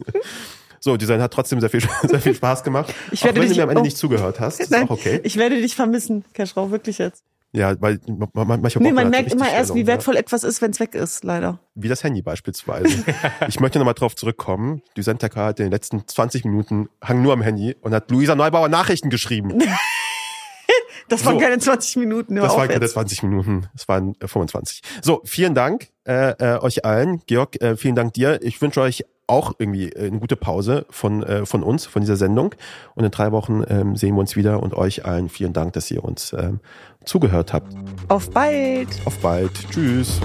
[0.79, 2.95] So, Design hat trotzdem sehr viel, sehr viel Spaß gemacht.
[3.11, 4.87] Ich werde auch wenn dich, du mir am Ende oh, nicht zugehört hast, ist nein,
[4.87, 5.21] auch okay.
[5.25, 7.25] Ich werde dich vermissen, Cashrow, wirklich jetzt.
[7.53, 10.21] Ja, weil manchmal nee, man merkt immer erst, wie wertvoll ja.
[10.21, 11.59] etwas ist, wenn es weg ist, leider.
[11.75, 13.05] Wie das Handy beispielsweise.
[13.49, 14.83] ich möchte nochmal drauf zurückkommen.
[14.97, 18.37] Die Sentaka hat in den letzten 20 Minuten hang nur am Handy und hat Luisa
[18.37, 19.59] Neubauer Nachrichten geschrieben.
[21.09, 22.37] das waren so, keine 20 Minuten.
[22.37, 24.83] Das waren keine 20 Minuten, das waren 25.
[24.83, 27.21] Äh, so, vielen Dank äh, äh, euch allen.
[27.27, 28.39] Georg, äh, vielen Dank dir.
[28.43, 32.17] Ich wünsche euch auch irgendwie äh, eine gute Pause von, äh, von uns, von dieser
[32.17, 32.55] Sendung.
[32.95, 35.91] Und in drei Wochen ähm, sehen wir uns wieder und euch allen vielen Dank, dass
[35.91, 36.61] ihr uns ähm,
[37.05, 37.73] zugehört habt.
[38.09, 38.89] Auf bald.
[39.05, 39.53] Auf bald.
[39.71, 40.21] Tschüss.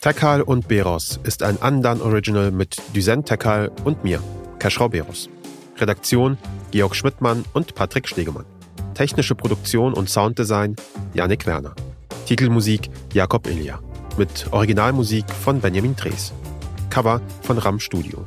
[0.00, 4.20] Tekal und Beros ist ein Andan Original mit Duzen Tekal und mir,
[4.60, 5.28] Keschrau Beros.
[5.78, 6.38] Redaktion
[6.70, 8.44] Georg Schmidtmann und Patrick Stegemann.
[8.94, 10.76] Technische Produktion und Sounddesign
[11.12, 11.74] Janik Werner.
[12.26, 13.78] Titelmusik Jakob Ilja.
[14.18, 16.32] Mit Originalmusik von Benjamin Drees.
[16.90, 18.26] Cover von Ram Studio.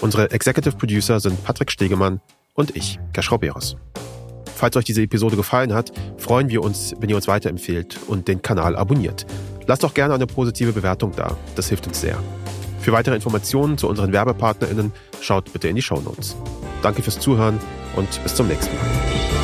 [0.00, 2.20] Unsere Executive Producer sind Patrick Stegemann
[2.54, 3.76] und ich, Kaschrau Beros.
[4.54, 8.40] Falls euch diese Episode gefallen hat, freuen wir uns, wenn ihr uns weiterempfehlt und den
[8.40, 9.26] Kanal abonniert.
[9.66, 12.18] Lasst doch gerne eine positive Bewertung da, das hilft uns sehr.
[12.80, 16.34] Für weitere Informationen zu unseren WerbepartnerInnen schaut bitte in die Show Notes.
[16.82, 17.58] Danke fürs Zuhören
[17.96, 19.43] und bis zum nächsten Mal.